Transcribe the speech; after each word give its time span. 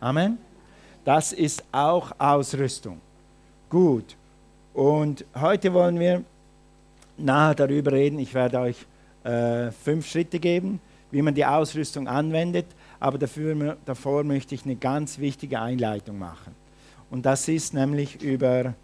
Amen. 0.00 0.38
Das 1.04 1.32
ist 1.32 1.64
auch 1.72 2.12
Ausrüstung. 2.18 3.00
Gut. 3.68 4.16
Und 4.74 5.24
heute 5.34 5.74
wollen 5.74 5.98
wir 5.98 6.22
nachher 7.16 7.54
darüber 7.56 7.92
reden. 7.92 8.20
Ich 8.20 8.32
werde 8.32 8.60
euch 8.60 8.86
äh, 9.24 9.72
fünf 9.72 10.06
Schritte 10.06 10.38
geben, 10.38 10.80
wie 11.10 11.20
man 11.20 11.34
die 11.34 11.44
Ausrüstung 11.44 12.06
anwendet. 12.06 12.66
Aber 13.00 13.18
dafür, 13.18 13.76
davor 13.84 14.22
möchte 14.22 14.54
ich 14.54 14.64
eine 14.64 14.76
ganz 14.76 15.18
wichtige 15.18 15.60
Einleitung 15.60 16.18
machen. 16.18 16.54
Und 17.10 17.26
das 17.26 17.48
ist 17.48 17.74
nämlich 17.74 18.22
über 18.22 18.74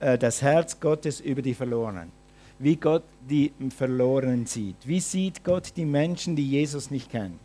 äh, 0.00 0.18
das 0.18 0.42
Herz 0.42 0.78
Gottes 0.80 1.20
über 1.20 1.40
die 1.40 1.54
Verlorenen. 1.54 2.12
Wie 2.58 2.76
Gott 2.76 3.04
die 3.28 3.52
Verlorenen 3.74 4.44
sieht. 4.44 4.76
Wie 4.84 5.00
sieht 5.00 5.42
Gott 5.44 5.72
die 5.76 5.86
Menschen, 5.86 6.36
die 6.36 6.46
Jesus 6.46 6.90
nicht 6.90 7.10
kennen? 7.10 7.40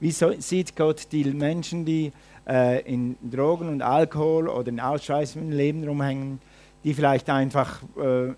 Wie 0.00 0.12
so, 0.12 0.32
sieht 0.38 0.76
Gott 0.76 1.08
die 1.12 1.24
Menschen, 1.24 1.84
die 1.84 2.12
äh, 2.48 2.82
in 2.82 3.16
Drogen 3.30 3.68
und 3.68 3.82
Alkohol 3.82 4.48
oder 4.48 4.68
in 4.68 4.80
ausschweifendem 4.80 5.56
Leben 5.56 5.84
rumhängen, 5.86 6.40
die 6.84 6.94
vielleicht 6.94 7.28
einfach 7.30 7.82
äh, 7.96 8.32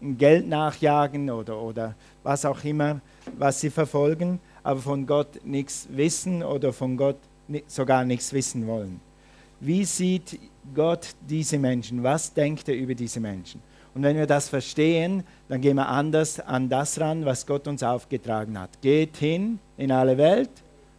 Geld 0.00 0.48
nachjagen 0.48 1.30
oder, 1.30 1.60
oder 1.60 1.94
was 2.22 2.44
auch 2.44 2.62
immer, 2.64 3.00
was 3.38 3.60
sie 3.60 3.70
verfolgen, 3.70 4.40
aber 4.62 4.80
von 4.80 5.06
Gott 5.06 5.44
nichts 5.44 5.88
wissen 5.90 6.42
oder 6.42 6.72
von 6.72 6.96
Gott 6.96 7.18
sogar 7.66 8.04
nichts 8.04 8.32
wissen 8.32 8.66
wollen. 8.66 9.00
Wie 9.60 9.84
sieht 9.84 10.38
Gott 10.74 11.14
diese 11.28 11.58
Menschen? 11.58 12.02
Was 12.02 12.32
denkt 12.34 12.68
er 12.68 12.74
über 12.74 12.94
diese 12.94 13.20
Menschen? 13.20 13.62
Und 13.94 14.02
wenn 14.02 14.16
wir 14.16 14.26
das 14.26 14.50
verstehen, 14.50 15.24
dann 15.48 15.62
gehen 15.62 15.76
wir 15.76 15.88
anders 15.88 16.38
an 16.38 16.68
das 16.68 17.00
ran, 17.00 17.24
was 17.24 17.46
Gott 17.46 17.66
uns 17.66 17.82
aufgetragen 17.82 18.60
hat. 18.60 18.82
Geht 18.82 19.16
hin 19.16 19.58
in 19.78 19.90
alle 19.90 20.18
Welt 20.18 20.50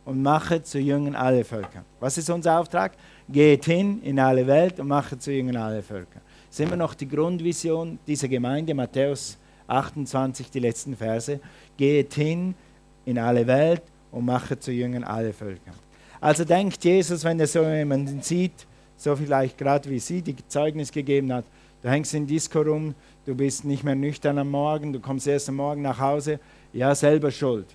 und 0.08 0.22
mache 0.22 0.64
zu 0.64 0.80
Jüngern 0.80 1.16
alle 1.16 1.44
Völker. 1.44 1.84
Was 2.00 2.18
ist 2.18 2.30
unser 2.30 2.58
Auftrag? 2.58 2.94
Geht 3.28 3.66
hin 3.66 4.02
in 4.04 4.18
alle 4.20 4.48
Welt 4.48 4.80
und 4.80 4.88
mache 4.88 5.20
zu 5.20 5.34
Jüngern 5.34 5.58
alle 5.58 5.84
Völker. 5.84 6.22
Das 6.48 6.58
ist 6.58 6.66
immer 6.66 6.77
noch 6.77 6.94
die 6.94 7.10
Grundvision 7.10 7.99
dieser 8.08 8.30
Gemeinde, 8.30 8.74
Matthäus 8.74 9.38
28, 9.68 10.49
die 10.49 10.60
letzten 10.60 10.96
Verse. 10.96 11.41
Geht 11.76 12.14
hin 12.14 12.55
in 13.04 13.20
alle 13.20 13.46
Welt 13.46 13.84
und 14.10 14.24
mache 14.24 14.58
zu 14.58 14.72
Jüngern 14.72 15.04
alle 15.04 15.34
Völker. 15.34 15.74
Also 16.21 16.46
denkt 16.46 16.86
Jesus, 16.86 17.26
wenn 17.26 17.38
er 17.42 17.48
so 17.48 17.64
jemanden 17.64 18.21
sieht, 18.21 18.66
so 18.96 19.14
vielleicht 19.14 19.58
gerade 19.58 19.90
wie 19.90 19.99
sie, 19.99 20.21
die 20.21 20.38
Zeugnis 20.48 20.90
gegeben 20.90 21.34
hat, 21.34 21.44
du 21.82 21.90
hängst 21.90 22.14
in 22.14 22.26
Disco 22.26 22.62
rum, 22.62 22.96
du 23.26 23.36
bist 23.36 23.66
nicht 23.66 23.84
mehr 23.84 23.96
nüchtern 23.96 24.38
am 24.38 24.52
Morgen, 24.52 24.94
du 24.94 25.02
kommst 25.02 25.27
erst 25.27 25.49
am 25.49 25.58
Morgen 25.58 25.82
nach 25.82 25.99
Hause, 25.99 26.40
ja, 26.71 26.96
selber 26.96 27.30
schuld. 27.30 27.68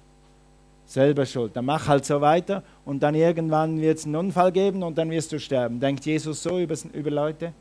Selber 0.87 1.25
schuld. 1.25 1.57
Dann 1.57 1.65
mach 1.65 1.89
halt 1.89 2.05
so 2.05 2.21
weiter 2.21 2.63
und 2.85 3.03
dann 3.03 3.15
irgendwann 3.15 3.81
wird 3.81 3.99
es 3.99 4.05
einen 4.05 4.17
Unfall 4.17 4.53
geben 4.53 4.83
und 4.83 4.99
dann 4.99 5.11
wirst 5.11 5.33
du 5.33 5.39
sterben. 5.39 5.81
Denkt 5.81 6.05
Jesus 6.05 6.43
so 6.43 6.59
über, 6.59 6.75
über 6.93 7.11
Leute? 7.11 7.53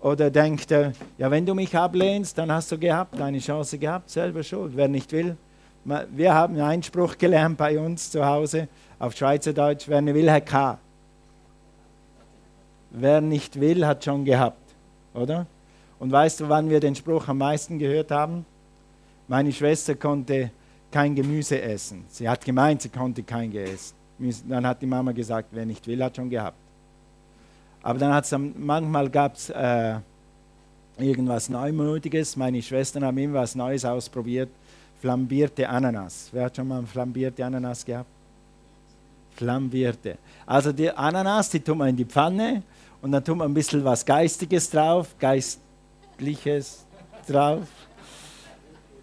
Oder 0.00 0.30
denkt 0.30 0.70
er, 0.70 0.92
ja, 1.18 1.30
wenn 1.30 1.44
du 1.44 1.54
mich 1.54 1.76
ablehnst, 1.76 2.38
dann 2.38 2.50
hast 2.50 2.72
du 2.72 2.78
gehabt, 2.78 3.18
deine 3.18 3.38
Chance 3.38 3.76
gehabt, 3.78 4.08
selber 4.08 4.42
schuld. 4.42 4.72
Wer 4.74 4.88
nicht 4.88 5.12
will, 5.12 5.36
wir 5.84 6.34
haben 6.34 6.54
einen 6.54 6.64
Einspruch 6.64 7.18
gelernt 7.18 7.58
bei 7.58 7.78
uns 7.78 8.10
zu 8.10 8.24
Hause 8.24 8.68
auf 8.98 9.16
Schweizerdeutsch, 9.16 9.88
wer 9.88 10.00
nicht 10.00 10.14
will, 10.14 10.30
hat 10.30 10.46
K. 10.46 10.78
Wer 12.90 13.20
nicht 13.20 13.60
will, 13.60 13.86
hat 13.86 14.04
schon 14.04 14.24
gehabt, 14.24 14.74
oder? 15.14 15.46
Und 15.98 16.10
weißt 16.10 16.40
du, 16.40 16.48
wann 16.48 16.70
wir 16.70 16.80
den 16.80 16.94
Spruch 16.94 17.28
am 17.28 17.38
meisten 17.38 17.78
gehört 17.78 18.10
haben? 18.10 18.44
Meine 19.28 19.52
Schwester 19.52 19.94
konnte 19.94 20.50
kein 20.90 21.14
Gemüse 21.14 21.60
essen. 21.60 22.04
Sie 22.08 22.28
hat 22.28 22.44
gemeint, 22.44 22.82
sie 22.82 22.88
konnte 22.88 23.22
kein 23.22 23.50
Gemüse 23.50 23.72
essen. 24.18 24.50
Dann 24.50 24.66
hat 24.66 24.82
die 24.82 24.86
Mama 24.86 25.12
gesagt, 25.12 25.48
wer 25.52 25.64
nicht 25.64 25.86
will, 25.86 26.02
hat 26.02 26.16
schon 26.16 26.28
gehabt. 26.28 26.56
Aber 27.82 27.98
dann 27.98 28.12
hat 28.12 28.24
es 28.24 28.36
manchmal 28.36 29.08
gab 29.08 29.34
es 29.36 29.48
äh, 29.50 29.96
irgendwas 30.98 31.48
Neumutiges. 31.48 32.36
Meine 32.36 32.60
Schwestern 32.60 33.04
haben 33.04 33.16
immer 33.16 33.40
was 33.40 33.54
Neues 33.54 33.84
ausprobiert. 33.84 34.50
Flambierte 35.00 35.66
Ananas. 35.66 36.28
Wer 36.32 36.44
hat 36.44 36.56
schon 36.56 36.68
mal 36.68 36.84
flambierte 36.84 37.44
Ananas 37.44 37.84
gehabt? 37.84 38.08
Flambierte. 39.34 40.18
Also 40.44 40.72
die 40.72 40.90
Ananas, 40.90 41.48
die 41.48 41.60
tut 41.60 41.78
man 41.78 41.88
in 41.88 41.96
die 41.96 42.04
Pfanne 42.04 42.62
und 43.00 43.12
dann 43.12 43.24
tut 43.24 43.38
man 43.38 43.50
ein 43.50 43.54
bisschen 43.54 43.82
was 43.82 44.04
Geistiges 44.04 44.68
drauf, 44.68 45.14
Geistliches 45.18 46.84
drauf. 47.26 47.66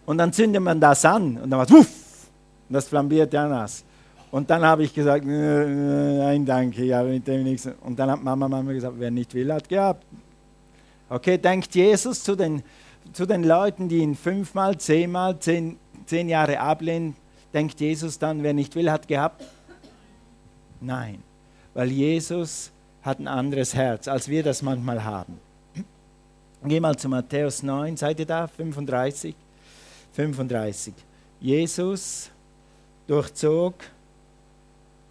Und 0.07 0.17
dann 0.19 0.31
zündet 0.31 0.63
man 0.63 0.79
das 0.79 1.03
an 1.03 1.35
und 1.35 1.49
dann 1.49 1.59
macht 1.59 1.69
wuff, 1.69 2.29
das 2.69 2.87
flambierte 2.87 3.37
Ananas. 3.37 3.83
Und 4.31 4.49
dann 4.49 4.63
habe 4.63 4.83
ich 4.83 4.93
gesagt, 4.93 5.25
nein, 5.25 6.45
danke, 6.45 6.85
ja, 6.85 7.03
mit 7.03 7.27
dem 7.27 7.43
nichts. 7.43 7.67
Und 7.81 7.99
dann 7.99 8.11
hat 8.11 8.23
Mama, 8.23 8.47
Mama 8.47 8.71
gesagt, 8.71 8.95
wer 8.97 9.11
nicht 9.11 9.33
will, 9.33 9.51
hat 9.53 9.67
gehabt. 9.67 10.05
Okay, 11.09 11.37
denkt 11.37 11.75
Jesus 11.75 12.23
zu 12.23 12.37
den, 12.37 12.63
zu 13.11 13.25
den 13.25 13.43
Leuten, 13.43 13.89
die 13.89 13.97
ihn 13.97 14.15
fünfmal, 14.15 14.77
zehnmal, 14.77 15.39
zehn, 15.39 15.77
zehn 16.05 16.29
Jahre 16.29 16.57
ablehnen, 16.61 17.17
denkt 17.53 17.77
Jesus 17.81 18.17
dann, 18.17 18.43
wer 18.43 18.53
nicht 18.53 18.75
will, 18.75 18.89
hat 18.89 19.09
gehabt? 19.09 19.43
Nein, 20.79 21.21
weil 21.73 21.91
Jesus 21.91 22.71
hat 23.01 23.19
ein 23.19 23.27
anderes 23.27 23.75
Herz, 23.75 24.07
als 24.07 24.29
wir 24.29 24.41
das 24.41 24.61
manchmal 24.61 25.03
haben. 25.03 25.37
Geh 26.63 26.79
mal 26.79 26.95
zu 26.95 27.09
Matthäus 27.09 27.61
9, 27.61 27.97
seid 27.97 28.21
ihr 28.21 28.25
da? 28.25 28.47
35. 28.47 29.35
35. 30.17 30.95
Jesus 31.39 32.31
durchzog 33.05 33.75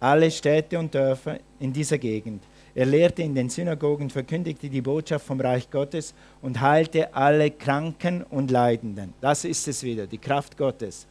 alle 0.01 0.29
Städte 0.29 0.77
und 0.77 0.93
Dörfer 0.93 1.39
in 1.61 1.71
dieser 1.71 1.97
Gegend. 1.97 2.43
Er 2.75 2.85
lehrte 2.85 3.23
in 3.23 3.33
den 3.33 3.49
Synagogen, 3.49 4.09
verkündigte 4.09 4.69
die 4.69 4.81
Botschaft 4.81 5.25
vom 5.25 5.39
Reich 5.39 5.71
Gottes 5.71 6.13
und 6.41 6.59
heilte 6.59 7.15
alle 7.15 7.51
Kranken 7.51 8.21
und 8.23 8.51
Leidenden. 8.51 9.13
Das 9.21 9.45
ist 9.45 9.65
es 9.69 9.81
wieder, 9.81 10.07
die 10.07 10.17
Kraft 10.17 10.57
Gottes 10.57 11.07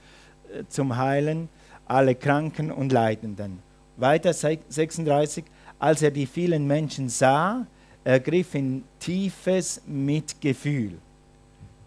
äh, 0.53 0.63
zum 0.69 0.95
Heilen 0.97 1.49
alle 1.87 2.15
Kranken 2.15 2.71
und 2.71 2.93
Leidenden. 2.93 3.61
Weiter 3.97 4.35
36, 4.35 5.45
als 5.79 6.03
er 6.03 6.11
die 6.11 6.27
vielen 6.27 6.67
Menschen 6.67 7.09
sah, 7.09 7.67
ergriff 8.05 8.55
ihn 8.55 8.85
tiefes 9.01 9.81
Mitgefühl. 9.87 10.99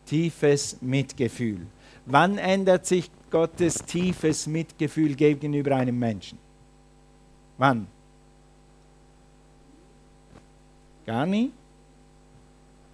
Tiefes 0.07 0.77
Mitgefühl. 0.81 1.67
Wann 2.11 2.39
ändert 2.39 2.87
sich 2.87 3.11
Gottes 3.29 3.75
tiefes 3.75 4.47
Mitgefühl 4.47 5.13
gegenüber 5.13 5.75
einem 5.75 5.99
Menschen? 5.99 6.39
Wann? 7.59 7.85
Gar 11.05 11.27
nie? 11.27 11.51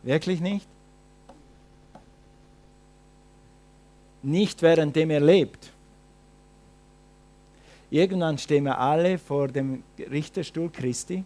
Wirklich 0.03 0.41
nicht? 0.41 0.67
Nicht 4.21 4.61
währenddem 4.61 5.09
er 5.11 5.21
lebt. 5.21 5.71
Irgendwann 7.89 8.37
stehen 8.37 8.65
wir 8.65 8.77
alle 8.79 9.17
vor 9.17 9.47
dem 9.47 9.83
Richterstuhl 9.97 10.69
Christi 10.69 11.23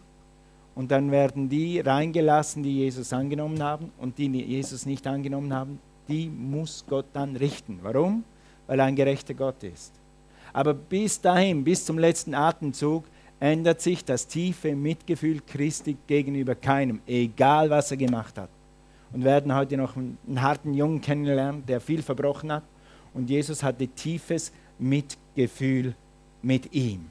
und 0.76 0.92
dann 0.92 1.10
werden 1.10 1.48
die 1.48 1.80
reingelassen, 1.80 2.62
die 2.62 2.78
Jesus 2.78 3.12
angenommen 3.12 3.60
haben 3.60 3.90
und 3.98 4.16
die 4.18 4.28
Jesus 4.28 4.86
nicht 4.86 5.08
angenommen 5.08 5.52
haben, 5.52 5.80
die 6.10 6.28
muss 6.28 6.84
Gott 6.88 7.06
dann 7.12 7.36
richten. 7.36 7.78
Warum? 7.82 8.24
Weil 8.66 8.80
er 8.80 8.86
ein 8.86 8.96
gerechter 8.96 9.34
Gott 9.34 9.62
ist. 9.62 9.92
Aber 10.52 10.74
bis 10.74 11.20
dahin, 11.20 11.62
bis 11.62 11.84
zum 11.84 11.98
letzten 11.98 12.34
Atemzug, 12.34 13.04
ändert 13.38 13.80
sich 13.80 14.04
das 14.04 14.26
tiefe 14.26 14.74
Mitgefühl 14.74 15.40
Christi 15.46 15.96
gegenüber 16.06 16.54
keinem, 16.54 17.00
egal 17.06 17.70
was 17.70 17.90
er 17.90 17.96
gemacht 17.96 18.36
hat. 18.36 18.50
Und 19.12 19.24
werden 19.24 19.54
heute 19.54 19.76
noch 19.76 19.96
einen, 19.96 20.18
harten 20.36 20.74
Jungen 20.74 21.00
kennenlernen, 21.00 21.64
der 21.66 21.80
viel 21.80 22.02
verbrochen 22.02 22.52
hat. 22.52 22.64
Und 23.14 23.30
Jesus 23.30 23.62
hatte 23.62 23.88
tiefes 23.88 24.52
Mitgefühl 24.78 25.94
mit 26.42 26.72
ihm. 26.72 27.06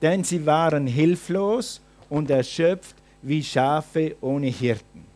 Denn 0.00 0.22
sie 0.22 0.44
waren 0.46 0.86
hilflos 0.86 1.80
und 2.08 2.30
erschöpft 2.30 2.96
wie 3.22 3.42
Schafe 3.42 4.16
ohne 4.20 4.46
Hirten. 4.46 5.07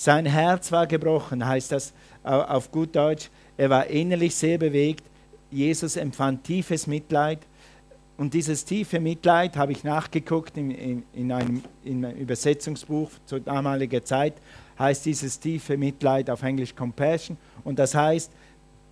Sein 0.00 0.24
Herz 0.24 0.72
war 0.72 0.86
gebrochen, 0.86 1.46
heißt 1.46 1.72
das 1.72 1.92
auf 2.22 2.72
gut 2.72 2.96
Deutsch. 2.96 3.28
Er 3.58 3.68
war 3.68 3.86
innerlich 3.86 4.34
sehr 4.34 4.56
bewegt. 4.56 5.04
Jesus 5.50 5.94
empfand 5.96 6.42
tiefes 6.42 6.86
Mitleid 6.86 7.40
und 8.16 8.32
dieses 8.32 8.64
tiefe 8.64 8.98
Mitleid 8.98 9.58
habe 9.58 9.72
ich 9.72 9.84
nachgeguckt 9.84 10.56
in, 10.56 10.70
in, 10.70 11.02
in, 11.12 11.30
einem, 11.30 11.62
in, 11.84 12.02
einem, 12.02 12.16
Übersetzungsbuch 12.16 13.10
zur 13.26 13.40
damaligen 13.40 14.02
Zeit, 14.02 14.32
heißt 14.78 15.04
dieses 15.04 15.38
tiefe 15.38 15.76
Mitleid 15.76 16.30
auf 16.30 16.42
Englisch 16.44 16.74
Compassion. 16.74 17.36
Und 17.62 17.78
das 17.78 17.94
heißt 17.94 18.32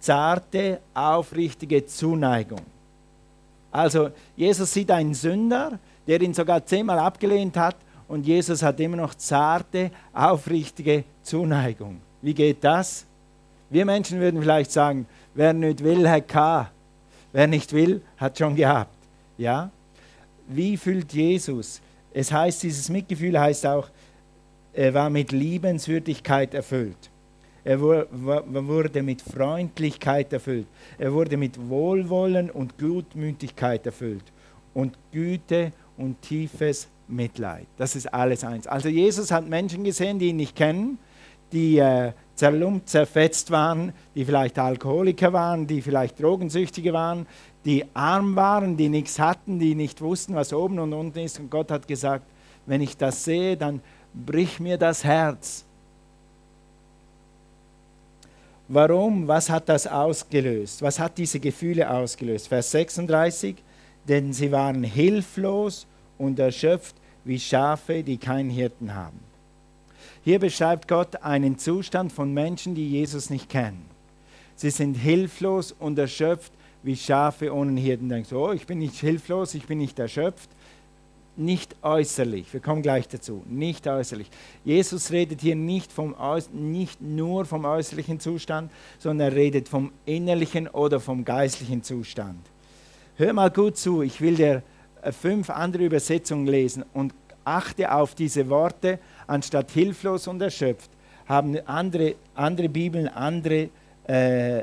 zarte, 0.00 0.78
aufrichtige 0.92 1.86
Zuneigung. 1.86 2.60
Also 3.70 4.10
Jesus 4.36 4.74
sieht 4.74 4.90
einen 4.90 5.14
Sünder, 5.14 5.78
der 6.06 6.20
ihn 6.20 6.34
sogar 6.34 6.66
zehnmal 6.66 6.98
abgelehnt 6.98 7.56
hat 7.56 7.76
und 8.08 8.26
Jesus 8.26 8.62
hat 8.62 8.80
immer 8.80 8.96
noch 8.96 9.14
zarte, 9.14 9.90
aufrichtige 10.12 11.04
Zuneigung. 11.22 12.00
Wie 12.22 12.34
geht 12.34 12.64
das? 12.64 13.06
Wir 13.70 13.84
Menschen 13.84 14.18
würden 14.18 14.40
vielleicht 14.40 14.72
sagen, 14.72 15.06
wer 15.34 15.52
nicht 15.52 15.84
will, 15.84 16.08
hat 16.08 16.26
K. 16.26 16.70
Wer 17.32 17.46
nicht 17.46 17.72
will, 17.72 18.02
hat 18.16 18.38
schon 18.38 18.56
gehabt. 18.56 18.96
Ja? 19.36 19.70
wie 20.48 20.76
fühlt 20.76 21.12
Jesus? 21.12 21.80
Es 22.12 22.32
heißt, 22.32 22.62
dieses 22.62 22.88
Mitgefühl 22.88 23.38
heißt 23.38 23.66
auch, 23.66 23.88
er 24.72 24.94
war 24.94 25.10
mit 25.10 25.32
Liebenswürdigkeit 25.32 26.54
erfüllt. 26.54 27.10
Er 27.64 27.80
wurde 27.80 29.02
mit 29.02 29.20
Freundlichkeit 29.20 30.32
erfüllt. 30.32 30.66
Er 30.96 31.12
wurde 31.12 31.36
mit 31.36 31.68
Wohlwollen 31.68 32.50
und 32.50 32.78
Gutmütigkeit 32.78 33.84
erfüllt. 33.84 34.24
Und 34.72 34.96
Güte 35.12 35.72
und 35.96 36.22
tiefes 36.22 36.88
Mitleid. 37.08 37.66
Das 37.76 37.96
ist 37.96 38.12
alles 38.12 38.44
eins. 38.44 38.66
Also 38.66 38.88
Jesus 38.88 39.30
hat 39.30 39.48
Menschen 39.48 39.84
gesehen, 39.84 40.18
die 40.18 40.28
ihn 40.28 40.36
nicht 40.36 40.54
kennen, 40.54 40.98
die 41.52 41.78
äh, 41.78 42.12
zerlumpt, 42.34 42.88
zerfetzt 42.88 43.50
waren, 43.50 43.92
die 44.14 44.24
vielleicht 44.24 44.58
Alkoholiker 44.58 45.32
waren, 45.32 45.66
die 45.66 45.82
vielleicht 45.82 46.20
Drogensüchtige 46.20 46.92
waren, 46.92 47.26
die 47.64 47.84
arm 47.94 48.36
waren, 48.36 48.76
die 48.76 48.88
nichts 48.88 49.18
hatten, 49.18 49.58
die 49.58 49.74
nicht 49.74 50.00
wussten, 50.00 50.34
was 50.34 50.52
oben 50.52 50.78
und 50.78 50.92
unten 50.92 51.18
ist. 51.18 51.40
Und 51.40 51.50
Gott 51.50 51.70
hat 51.70 51.88
gesagt, 51.88 52.24
wenn 52.66 52.80
ich 52.80 52.96
das 52.96 53.24
sehe, 53.24 53.56
dann 53.56 53.80
brich 54.14 54.60
mir 54.60 54.78
das 54.78 55.04
Herz. 55.04 55.64
Warum? 58.68 59.26
Was 59.26 59.48
hat 59.48 59.68
das 59.68 59.86
ausgelöst? 59.86 60.82
Was 60.82 60.98
hat 60.98 61.16
diese 61.16 61.40
Gefühle 61.40 61.90
ausgelöst? 61.90 62.48
Vers 62.48 62.70
36, 62.70 63.56
denn 64.06 64.32
sie 64.34 64.52
waren 64.52 64.84
hilflos 64.84 65.86
und 66.18 66.38
erschöpft 66.38 66.94
wie 67.24 67.38
Schafe, 67.38 68.02
die 68.02 68.18
keinen 68.18 68.50
Hirten 68.50 68.94
haben. 68.94 69.20
Hier 70.24 70.38
beschreibt 70.38 70.88
Gott 70.88 71.22
einen 71.22 71.58
Zustand 71.58 72.12
von 72.12 72.32
Menschen, 72.34 72.74
die 72.74 72.88
Jesus 72.88 73.30
nicht 73.30 73.48
kennen. 73.48 73.86
Sie 74.56 74.70
sind 74.70 74.94
hilflos 74.94 75.72
und 75.72 75.98
erschöpft 75.98 76.52
wie 76.82 76.96
Schafe 76.96 77.52
ohne 77.54 77.80
Hirten. 77.80 78.08
Denkst 78.08 78.32
oh, 78.32 78.52
ich 78.52 78.66
bin 78.66 78.78
nicht 78.78 78.96
hilflos, 78.96 79.54
ich 79.54 79.66
bin 79.66 79.78
nicht 79.78 79.98
erschöpft. 79.98 80.50
Nicht 81.36 81.76
äußerlich, 81.82 82.52
wir 82.52 82.58
kommen 82.58 82.82
gleich 82.82 83.06
dazu, 83.06 83.44
nicht 83.46 83.86
äußerlich. 83.86 84.28
Jesus 84.64 85.12
redet 85.12 85.40
hier 85.40 85.54
nicht, 85.54 85.92
vom, 85.92 86.16
nicht 86.52 87.00
nur 87.00 87.44
vom 87.44 87.64
äußerlichen 87.64 88.18
Zustand, 88.18 88.72
sondern 88.98 89.30
er 89.30 89.36
redet 89.36 89.68
vom 89.68 89.92
innerlichen 90.04 90.66
oder 90.66 90.98
vom 90.98 91.24
geistlichen 91.24 91.84
Zustand. 91.84 92.40
Hör 93.16 93.32
mal 93.32 93.50
gut 93.50 93.76
zu, 93.76 94.02
ich 94.02 94.20
will 94.20 94.34
dir 94.34 94.64
fünf 95.12 95.50
andere 95.50 95.84
Übersetzungen 95.84 96.46
lesen 96.46 96.84
und 96.94 97.12
achte 97.44 97.90
auf 97.92 98.14
diese 98.14 98.48
Worte, 98.48 98.98
anstatt 99.26 99.70
hilflos 99.70 100.26
und 100.26 100.40
erschöpft, 100.42 100.90
haben 101.26 101.58
andere, 101.66 102.14
andere 102.34 102.68
Bibeln 102.68 103.08
andere, 103.08 103.70
äh, 104.06 104.62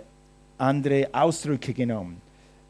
andere 0.57 1.09
Ausdrücke 1.11 1.73
genommen. 1.73 2.21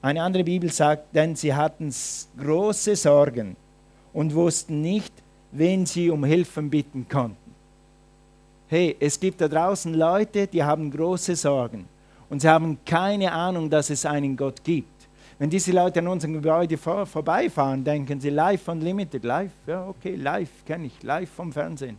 Eine 0.01 0.21
andere 0.21 0.43
Bibel 0.43 0.71
sagt, 0.71 1.15
denn 1.15 1.35
sie 1.35 1.53
hatten 1.53 1.93
große 2.37 2.95
Sorgen 2.95 3.55
und 4.13 4.33
wussten 4.35 4.81
nicht, 4.81 5.13
wen 5.51 5.85
sie 5.85 6.09
um 6.09 6.23
Hilfe 6.23 6.61
bitten 6.61 7.07
konnten. 7.07 7.37
Hey, 8.67 8.95
es 8.99 9.19
gibt 9.19 9.41
da 9.41 9.47
draußen 9.47 9.93
Leute, 9.93 10.47
die 10.47 10.63
haben 10.63 10.91
große 10.91 11.35
Sorgen 11.35 11.85
und 12.29 12.41
sie 12.41 12.49
haben 12.49 12.77
keine 12.85 13.31
Ahnung, 13.31 13.69
dass 13.69 13.89
es 13.89 14.05
einen 14.05 14.35
Gott 14.35 14.63
gibt. 14.63 14.94
Wenn 15.37 15.49
diese 15.49 15.73
Leute 15.73 15.99
an 15.99 16.07
unserem 16.07 16.35
Gebäude 16.35 16.77
vor, 16.77 17.05
vorbeifahren, 17.05 17.83
denken 17.83 18.21
sie 18.21 18.29
live 18.29 18.61
von 18.61 18.79
Limited. 18.79 19.23
Live, 19.25 19.51
ja, 19.67 19.87
okay, 19.87 20.15
live 20.15 20.49
kenne 20.65 20.85
ich, 20.85 21.03
live 21.03 21.29
vom 21.29 21.51
Fernsehen. 21.51 21.97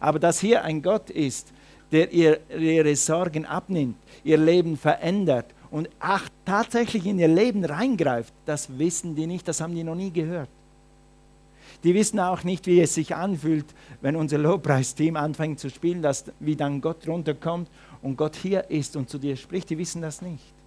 Aber 0.00 0.18
dass 0.18 0.40
hier 0.40 0.64
ein 0.64 0.80
Gott 0.80 1.10
ist, 1.10 1.52
der 1.92 2.10
ihr, 2.12 2.40
ihre 2.50 2.96
Sorgen 2.96 3.44
abnimmt, 3.44 3.96
ihr 4.24 4.38
Leben 4.38 4.76
verändert 4.76 5.46
und 5.70 5.88
ach, 6.00 6.28
tatsächlich 6.46 7.06
in 7.06 7.18
ihr 7.18 7.28
Leben 7.28 7.64
reingreift, 7.64 8.32
das 8.46 8.78
wissen 8.78 9.14
die 9.14 9.26
nicht, 9.26 9.46
das 9.46 9.60
haben 9.60 9.74
die 9.74 9.84
noch 9.84 9.94
nie 9.94 10.10
gehört. 10.10 10.48
Die 11.84 11.94
wissen 11.94 12.18
auch 12.18 12.42
nicht, 12.42 12.66
wie 12.66 12.80
es 12.80 12.94
sich 12.94 13.14
anfühlt, 13.14 13.66
wenn 14.00 14.16
unser 14.16 14.38
Lobpreisteam 14.38 15.16
anfängt 15.16 15.60
zu 15.60 15.70
spielen, 15.70 16.02
dass, 16.02 16.24
wie 16.40 16.56
dann 16.56 16.80
Gott 16.80 17.06
runterkommt 17.06 17.68
und 18.02 18.16
Gott 18.16 18.34
hier 18.34 18.68
ist 18.70 18.96
und 18.96 19.08
zu 19.08 19.18
dir 19.18 19.36
spricht. 19.36 19.70
Die 19.70 19.78
wissen 19.78 20.02
das 20.02 20.22
nicht. 20.22 20.57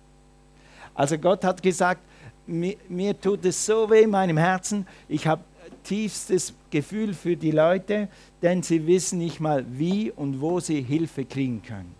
Also 0.94 1.18
Gott 1.18 1.44
hat 1.44 1.62
gesagt, 1.62 2.02
mir, 2.46 2.76
mir 2.90 3.20
tut 3.20 3.46
es 3.46 3.66
so 3.66 3.90
weh 3.90 4.04
in 4.04 4.10
meinem 4.10 4.38
Herzen. 4.38 4.86
Ich 5.08 5.28
habe 5.28 5.44
tiefstes 5.84 6.54
Gefühl 6.70 7.14
für 7.14 7.36
die 7.36 7.52
Leute, 7.52 8.08
denn 8.42 8.64
sie 8.64 8.86
wissen 8.86 9.20
nicht 9.20 9.40
mal, 9.40 9.66
wie 9.68 10.12
und 10.12 10.42
wo 10.42 10.60
sie 10.60 10.82
Hilfe 10.82 11.26
kriegen 11.26 11.62
können. 11.62 11.94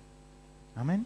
Amen. 0.76 1.06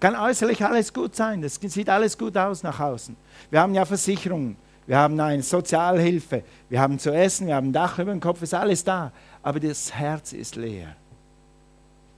Kann 0.00 0.14
äußerlich 0.14 0.64
alles 0.64 0.92
gut 0.92 1.16
sein, 1.16 1.42
das 1.42 1.56
sieht 1.56 1.88
alles 1.88 2.16
gut 2.16 2.36
aus 2.36 2.62
nach 2.62 2.78
außen. 2.78 3.16
Wir 3.50 3.60
haben 3.60 3.74
ja 3.74 3.84
Versicherungen, 3.84 4.56
wir 4.86 4.96
haben 4.96 5.18
eine 5.18 5.42
Sozialhilfe, 5.42 6.44
wir 6.68 6.80
haben 6.80 6.98
zu 6.98 7.10
essen, 7.12 7.48
wir 7.48 7.56
haben 7.56 7.68
ein 7.68 7.72
Dach 7.72 7.98
über 7.98 8.12
dem 8.12 8.20
Kopf, 8.20 8.42
ist 8.42 8.54
alles 8.54 8.84
da, 8.84 9.12
aber 9.42 9.58
das 9.58 9.92
Herz 9.92 10.32
ist 10.32 10.54
leer. 10.56 10.94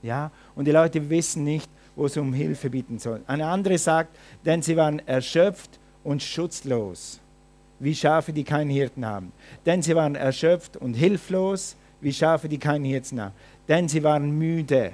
Ja, 0.03 0.31
und 0.55 0.65
die 0.65 0.71
Leute 0.71 1.09
wissen 1.09 1.43
nicht, 1.43 1.69
wo 1.95 2.07
sie 2.07 2.19
um 2.19 2.33
Hilfe 2.33 2.69
bitten 2.69 2.99
sollen. 2.99 3.23
Eine 3.27 3.47
andere 3.47 3.77
sagt, 3.77 4.17
denn 4.45 4.61
sie 4.61 4.77
waren 4.77 4.99
erschöpft 5.07 5.79
und 6.03 6.21
schutzlos, 6.21 7.19
wie 7.79 7.95
Schafe, 7.95 8.33
die 8.33 8.43
keinen 8.43 8.69
Hirten 8.69 9.05
haben. 9.05 9.31
Denn 9.65 9.81
sie 9.81 9.95
waren 9.95 10.15
erschöpft 10.15 10.77
und 10.77 10.93
hilflos, 10.93 11.75
wie 11.99 12.13
Schafe, 12.13 12.49
die 12.49 12.57
keinen 12.57 12.85
Hirten 12.85 13.21
haben. 13.21 13.33
Denn 13.67 13.87
sie 13.87 14.03
waren 14.03 14.31
müde. 14.31 14.93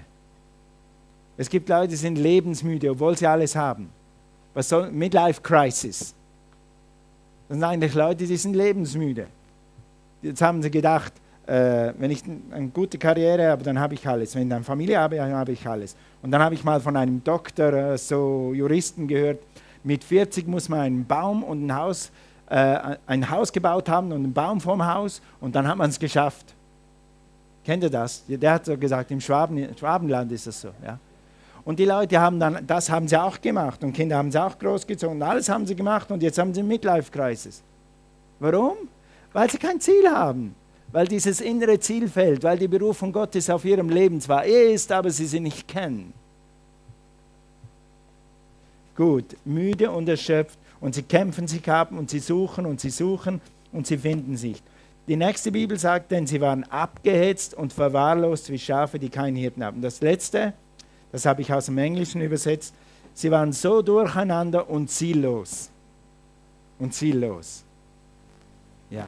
Es 1.37 1.49
gibt 1.49 1.69
Leute, 1.69 1.89
die 1.89 1.95
sind 1.95 2.17
lebensmüde, 2.17 2.91
obwohl 2.91 3.15
sie 3.17 3.27
alles 3.27 3.55
haben. 3.55 3.89
Was 4.53 4.69
soll 4.69 4.91
Midlife 4.91 5.41
Crisis? 5.41 6.15
Das 7.47 7.55
sind 7.55 7.63
eigentlich 7.63 7.93
Leute, 7.93 8.25
die 8.25 8.37
sind 8.37 8.55
lebensmüde. 8.55 9.27
Jetzt 10.21 10.41
haben 10.41 10.61
sie 10.61 10.71
gedacht, 10.71 11.13
äh, 11.47 11.93
wenn 11.97 12.11
ich 12.11 12.23
eine 12.51 12.67
gute 12.67 12.97
Karriere 12.97 13.49
habe, 13.49 13.63
dann 13.63 13.79
habe 13.79 13.93
ich 13.93 14.05
alles. 14.05 14.35
Wenn 14.35 14.47
ich 14.47 14.53
eine 14.53 14.63
Familie 14.63 14.99
habe, 14.99 15.15
dann 15.15 15.33
habe 15.33 15.53
ich 15.53 15.65
alles. 15.65 15.95
Und 16.21 16.31
dann 16.31 16.41
habe 16.41 16.55
ich 16.55 16.63
mal 16.63 16.81
von 16.81 16.95
einem 16.97 17.23
Doktor, 17.23 17.73
äh, 17.73 17.97
so 17.97 18.51
Juristen 18.53 19.07
gehört, 19.07 19.39
mit 19.83 20.03
40 20.03 20.47
muss 20.47 20.67
man 20.67 20.79
einen 20.81 21.05
Baum 21.05 21.43
und 21.43 21.65
ein 21.65 21.73
Haus, 21.73 22.11
äh, 22.49 22.97
ein 23.05 23.29
Haus 23.29 23.53
gebaut 23.53 23.87
haben 23.87 24.11
und 24.11 24.25
einen 24.25 24.33
Baum 24.33 24.59
vorm 24.59 24.85
Haus 24.85 25.21
und 25.39 25.55
dann 25.55 25.67
hat 25.67 25.77
man 25.77 25.89
es 25.89 25.97
geschafft. 25.97 26.53
Kennt 27.63 27.83
ihr 27.83 27.89
das? 27.89 28.23
Der 28.27 28.53
hat 28.53 28.65
so 28.65 28.77
gesagt, 28.77 29.11
im 29.11 29.21
Schwaben, 29.21 29.75
Schwabenland 29.77 30.31
ist 30.31 30.47
das 30.47 30.61
so. 30.61 30.69
Ja? 30.83 30.99
Und 31.63 31.79
die 31.79 31.85
Leute 31.85 32.19
haben 32.19 32.39
dann, 32.39 32.65
das 32.65 32.89
haben 32.89 33.07
sie 33.07 33.17
auch 33.17 33.39
gemacht 33.39 33.83
und 33.83 33.93
Kinder 33.93 34.17
haben 34.17 34.31
sie 34.31 34.41
auch 34.41 34.57
großgezogen. 34.57 35.21
Alles 35.21 35.47
haben 35.47 35.65
sie 35.65 35.75
gemacht 35.75 36.09
und 36.11 36.21
jetzt 36.23 36.37
haben 36.37 36.53
sie 36.53 36.63
Midlife-Crisis. 36.63 37.61
Warum? 38.39 38.77
Weil 39.33 39.49
sie 39.49 39.57
kein 39.57 39.79
Ziel 39.79 40.09
haben 40.09 40.55
weil 40.97 41.07
dieses 41.07 41.41
innere 41.41 41.79
Ziel 41.79 42.09
fehlt, 42.09 42.41
weil 42.41 42.57
die 42.57 42.67
Berufung 42.67 43.13
Gottes 43.13 43.51
auf 43.51 43.63
ihrem 43.65 43.87
Leben 43.87 44.19
zwar 44.19 44.43
ist, 44.43 44.91
aber 44.91 45.11
sie 45.11 45.27
sie 45.27 45.39
nicht 45.39 45.67
kennen. 45.67 46.11
Gut, 48.95 49.37
müde 49.45 49.91
und 49.91 50.09
erschöpft 50.09 50.57
und 50.81 50.95
sie 50.95 51.03
kämpfen 51.03 51.47
sich 51.47 51.69
ab 51.69 51.91
und 51.91 52.09
sie 52.09 52.17
suchen 52.17 52.65
und 52.65 52.81
sie 52.81 52.89
suchen 52.89 53.41
und 53.71 53.85
sie 53.85 53.99
finden 53.99 54.37
sich. 54.37 54.63
Die 55.07 55.15
nächste 55.15 55.51
Bibel 55.51 55.77
sagt, 55.77 56.09
denn 56.09 56.25
sie 56.25 56.41
waren 56.41 56.63
abgehetzt 56.63 57.53
und 57.53 57.73
verwahrlost 57.73 58.49
wie 58.49 58.57
Schafe, 58.57 58.97
die 58.97 59.09
keinen 59.09 59.35
Hirten 59.35 59.63
haben. 59.63 59.83
Das 59.83 60.01
letzte, 60.01 60.53
das 61.11 61.27
habe 61.27 61.43
ich 61.43 61.53
aus 61.53 61.67
dem 61.67 61.77
Englischen 61.77 62.21
übersetzt, 62.21 62.73
sie 63.13 63.29
waren 63.29 63.53
so 63.53 63.83
durcheinander 63.83 64.67
und 64.67 64.89
ziellos. 64.89 65.69
Und 66.79 66.95
ziellos. 66.95 67.63
Ja. 68.89 69.07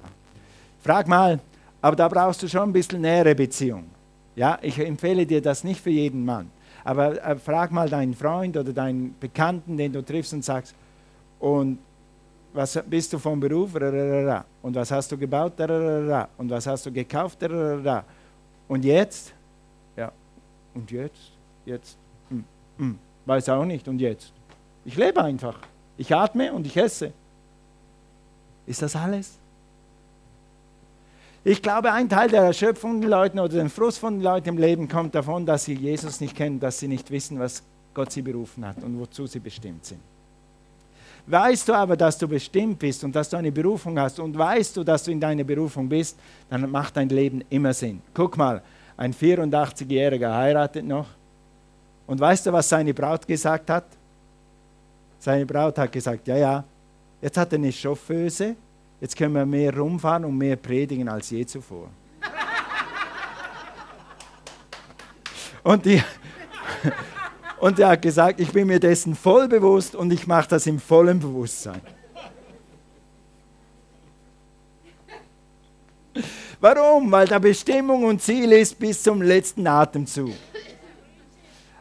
Frag 0.84 1.08
mal, 1.08 1.39
aber 1.81 1.95
da 1.95 2.07
brauchst 2.07 2.43
du 2.43 2.48
schon 2.48 2.69
ein 2.69 2.74
bisschen 2.74 3.01
nähere 3.01 3.36
Beziehung. 3.36 3.86
Ja, 4.36 4.57
ich 4.62 4.79
empfehle 4.79 5.25
dir 5.25 5.41
das 5.41 5.63
nicht 5.63 5.81
für 5.81 5.89
jeden 5.89 6.24
Mann. 6.25 6.50
Aber 6.83 7.24
äh, 7.24 7.38
frag 7.38 7.71
mal 7.71 7.89
deinen 7.89 8.13
Freund 8.13 8.55
oder 8.55 8.71
deinen 8.71 9.15
Bekannten, 9.19 9.77
den 9.77 9.91
du 9.91 10.03
triffst 10.03 10.33
und 10.33 10.43
sagst, 10.43 10.74
und 11.39 11.79
was 12.53 12.81
bist 12.88 13.13
du 13.13 13.19
vom 13.19 13.39
Beruf? 13.39 13.74
Und 13.75 14.75
was 14.75 14.91
hast 14.91 15.12
du 15.12 15.17
gebaut? 15.17 15.53
Und 15.59 16.50
was 16.50 16.67
hast 16.67 16.86
du 16.86 16.91
gekauft? 16.91 17.38
Und 18.67 18.86
jetzt? 18.86 19.33
Ja, 19.95 20.12
und 20.74 20.91
jetzt? 20.91 21.31
Jetzt? 21.65 21.98
Hm. 22.29 22.43
Hm. 22.77 23.00
Weiß 23.25 23.50
auch 23.50 23.65
nicht. 23.65 23.88
Und 23.88 24.00
jetzt? 24.00 24.33
Ich 24.86 24.95
lebe 24.95 25.24
einfach. 25.24 25.59
Ich 25.98 26.13
atme 26.13 26.51
und 26.53 26.65
ich 26.65 26.75
esse. 26.75 27.13
Ist 28.65 28.81
das 28.81 28.95
alles? 28.95 29.38
Ich 31.43 31.62
glaube, 31.62 31.93
ein 31.93 32.10
Teil 32.10 32.29
der 32.29 32.43
Erschöpfung 32.43 33.00
der 33.00 33.10
Leute 33.10 33.39
oder 33.39 33.48
den 33.48 33.69
Frust 33.69 34.00
von 34.00 34.15
den 34.15 34.24
Leuten 34.24 34.50
im 34.50 34.58
Leben 34.58 34.89
kommt 34.89 35.15
davon, 35.15 35.46
dass 35.46 35.65
sie 35.65 35.74
Jesus 35.74 36.19
nicht 36.19 36.36
kennen, 36.36 36.60
dass 36.60 36.79
sie 36.79 36.88
nicht 36.88 37.10
wissen, 37.12 37.39
was 37.39 37.63
Gott 37.93 38.12
sie 38.12 38.22
berufen 38.22 38.67
hat 38.67 38.84
und 38.84 39.00
wozu 39.00 39.25
sie 39.25 39.39
bestimmt 39.39 39.86
sind. 39.86 40.01
Weißt 41.27 41.69
du 41.69 41.74
aber, 41.74 41.96
dass 41.96 42.17
du 42.17 42.27
bestimmt 42.27 42.79
bist 42.79 43.03
und 43.03 43.15
dass 43.15 43.29
du 43.29 43.38
eine 43.38 43.51
Berufung 43.51 43.98
hast 44.00 44.19
und 44.19 44.38
weißt 44.38 44.75
du, 44.75 44.84
dass 44.84 45.03
du 45.03 45.12
in 45.12 45.19
deiner 45.19 45.43
Berufung 45.43 45.88
bist, 45.88 46.17
dann 46.50 46.69
macht 46.69 46.98
dein 46.98 47.08
Leben 47.08 47.43
immer 47.50 47.74
Sinn. 47.74 48.01
Guck 48.13 48.36
mal, 48.36 48.62
ein 48.98 49.13
84-Jähriger 49.13 50.34
heiratet 50.34 50.86
noch 50.86 51.08
und 52.05 52.19
weißt 52.19 52.48
du, 52.48 52.51
was 52.51 52.67
seine 52.67 52.93
Braut 52.93 53.25
gesagt 53.25 53.69
hat? 53.69 53.86
Seine 55.19 55.46
Braut 55.46 55.77
hat 55.77 55.91
gesagt, 55.91 56.27
ja, 56.27 56.38
ja, 56.38 56.63
jetzt 57.22 57.38
hat 57.38 57.53
er 57.53 57.60
eine 57.60 57.72
Chauffeuse, 57.72 58.55
Jetzt 59.01 59.15
können 59.15 59.34
wir 59.34 59.46
mehr 59.46 59.75
rumfahren 59.75 60.25
und 60.25 60.38
mehr 60.38 60.58
predigen 60.58 61.08
als 61.08 61.29
je 61.29 61.46
zuvor. 61.46 61.89
Und, 65.63 65.86
die, 65.86 66.01
und 67.60 67.79
er 67.79 67.89
hat 67.89 68.01
gesagt, 68.01 68.39
ich 68.39 68.51
bin 68.51 68.68
mir 68.68 68.79
dessen 68.79 69.15
voll 69.15 69.48
bewusst 69.48 69.96
und 69.96 70.12
ich 70.12 70.25
mache 70.25 70.50
das 70.50 70.68
im 70.68 70.79
vollen 70.79 71.20
Bewusstsein. 71.20 71.82
Warum? 76.60 77.12
Weil 77.12 77.27
da 77.27 77.39
Bestimmung 77.39 78.03
und 78.03 78.22
Ziel 78.22 78.51
ist 78.51 78.77
bis 78.77 79.03
zum 79.03 79.22
letzten 79.22 79.65
Atemzug. 79.65 80.34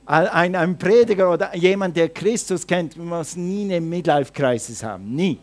Ein, 0.07 0.55
ein 0.55 0.79
Prediger 0.79 1.33
oder 1.33 1.55
jemand, 1.55 1.97
der 1.97 2.09
Christus 2.09 2.67
kennt, 2.67 2.97
muss 2.97 3.37
nie 3.37 3.65
eine 3.65 3.81
Midlife-Crisis 3.81 4.83
haben. 4.83 5.15
Nie. 5.15 5.39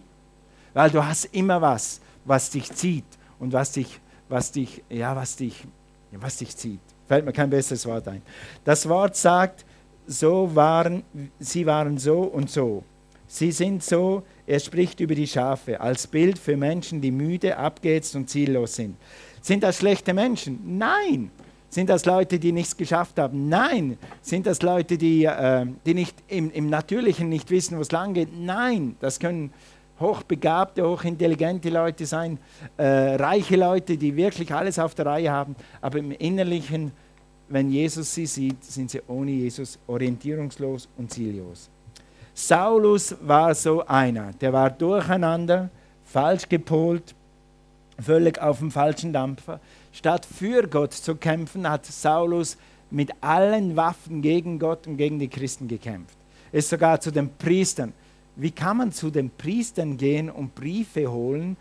Weil 0.76 0.92
du 0.92 1.04
hast 1.04 1.26
immer 1.32 1.62
was, 1.62 2.02
was 2.26 2.50
dich 2.50 2.72
zieht 2.74 3.06
und 3.40 3.54
was 3.54 3.72
dich, 3.72 4.02
was 4.28 4.52
dich, 4.52 4.84
ja, 4.90 5.16
was 5.16 5.38
dich, 5.38 5.64
was 6.12 6.38
dich 6.38 6.56
zieht. 6.56 6.82
Fällt 7.08 7.26
mir 7.26 7.32
kein 7.32 7.50
besseres 7.50 7.86
Wort 7.86 8.08
ein. 8.10 8.22
Das 8.66 8.88
Wort 8.90 9.16
sagt, 9.16 9.66
so 10.06 10.54
waren, 10.54 11.04
sie 11.40 11.66
waren 11.66 11.98
so 11.98 12.24
und 12.24 12.52
so. 12.52 12.84
Sie 13.26 13.54
sind 13.54 13.84
so, 13.84 14.24
er 14.46 14.60
spricht 14.60 15.00
über 15.00 15.16
die 15.16 15.28
Schafe 15.28 15.80
als 15.80 16.08
Bild 16.08 16.38
für 16.38 16.58
Menschen, 16.58 17.00
die 17.00 17.12
müde, 17.12 17.58
abgehetzt 17.58 18.16
und 18.16 18.30
ziellos 18.30 18.76
sind. 18.76 18.98
Sind 19.42 19.64
das 19.64 19.78
schlechte 19.78 20.14
Menschen? 20.14 20.78
Nein. 20.78 21.32
Sind 21.70 21.90
das 21.90 22.06
Leute, 22.06 22.38
die 22.38 22.52
nichts 22.52 22.76
geschafft 22.76 23.18
haben? 23.18 23.48
Nein. 23.48 23.98
Sind 24.22 24.46
das 24.46 24.62
Leute, 24.62 24.98
die, 24.98 25.24
äh, 25.24 25.66
die 25.86 25.94
nicht 25.94 26.16
im, 26.28 26.52
im 26.52 26.70
Natürlichen 26.70 27.30
nicht 27.30 27.50
wissen, 27.50 27.78
wo 27.78 27.82
es 27.82 27.92
lang 27.92 28.14
geht? 28.14 28.30
Nein. 28.38 28.98
Das 29.00 29.20
können 29.20 29.54
hochbegabte, 30.00 30.88
hochintelligente 30.88 31.70
Leute 31.70 32.06
sein, 32.06 32.38
äh, 32.78 33.16
reiche 33.16 33.56
Leute, 33.56 33.98
die 33.98 34.16
wirklich 34.16 34.54
alles 34.54 34.78
auf 34.80 34.96
der 34.96 35.06
Reihe 35.06 35.32
haben, 35.32 35.56
aber 35.82 36.00
im 36.00 36.12
Innerlichen, 36.12 36.92
wenn 37.48 37.72
Jesus 37.72 38.14
sie 38.14 38.26
sieht, 38.26 38.64
sind 38.64 38.92
sie 38.92 39.02
ohne 39.08 39.32
Jesus 39.32 39.80
orientierungslos 39.88 40.90
und 40.98 41.12
ziellos. 41.12 41.70
Saulus 42.34 43.16
war 43.22 43.56
so 43.56 43.86
einer, 43.86 44.34
der 44.34 44.52
war 44.52 44.70
durcheinander, 44.70 45.70
falsch 46.04 46.50
gepolt, 46.50 47.16
völlig 48.00 48.42
auf 48.42 48.60
dem 48.60 48.72
falschen 48.72 49.14
Dampfer. 49.14 49.60
Statt 49.94 50.26
für 50.26 50.68
Gott 50.68 50.94
zu 50.94 51.16
kämpfen, 51.16 51.70
hat 51.70 51.86
Saulus 51.86 52.58
mit 52.92 53.12
allen 53.22 53.76
Waffen 53.76 54.22
gegen 54.22 54.60
Gott 54.60 54.88
und 54.88 54.98
gegen 54.98 55.20
die 55.20 55.30
Christen 55.30 55.68
gekämpft. 55.68 56.18
Ist 56.52 56.70
sogar 56.70 57.00
zu 57.00 57.12
den 57.12 57.30
Priestern. 57.38 57.94
Wie 58.36 58.52
kann 58.52 58.78
man 58.78 58.92
zu 58.92 59.10
den 59.10 59.30
Priestern 59.30 59.98
gehen 59.98 60.30
und 60.30 60.56
Briefe 60.56 61.10
holen 61.10 61.56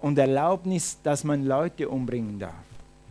und 0.00 0.18
Erlaubnis, 0.18 0.98
dass 1.02 1.24
man 1.24 1.44
Leute 1.44 1.88
umbringen 1.88 2.38
darf? 2.38 2.54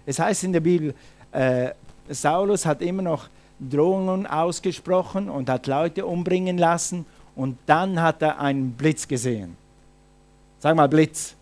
Es 0.05 0.19
heißt 0.19 0.45
in 0.45 0.53
der 0.53 0.61
Bibel, 0.61 0.93
äh, 1.31 1.71
Saulus 2.09 2.65
hat 2.65 2.81
immer 2.81 3.01
noch 3.01 3.29
Drohungen 3.59 4.25
ausgesprochen 4.25 5.29
und 5.29 5.49
hat 5.49 5.67
Leute 5.67 6.05
umbringen 6.05 6.57
lassen 6.57 7.05
und 7.35 7.57
dann 7.65 8.01
hat 8.01 8.21
er 8.21 8.39
einen 8.39 8.71
Blitz 8.71 9.07
gesehen. 9.07 9.55
Sag 10.59 10.75
mal 10.75 10.87
Blitz. 10.87 11.35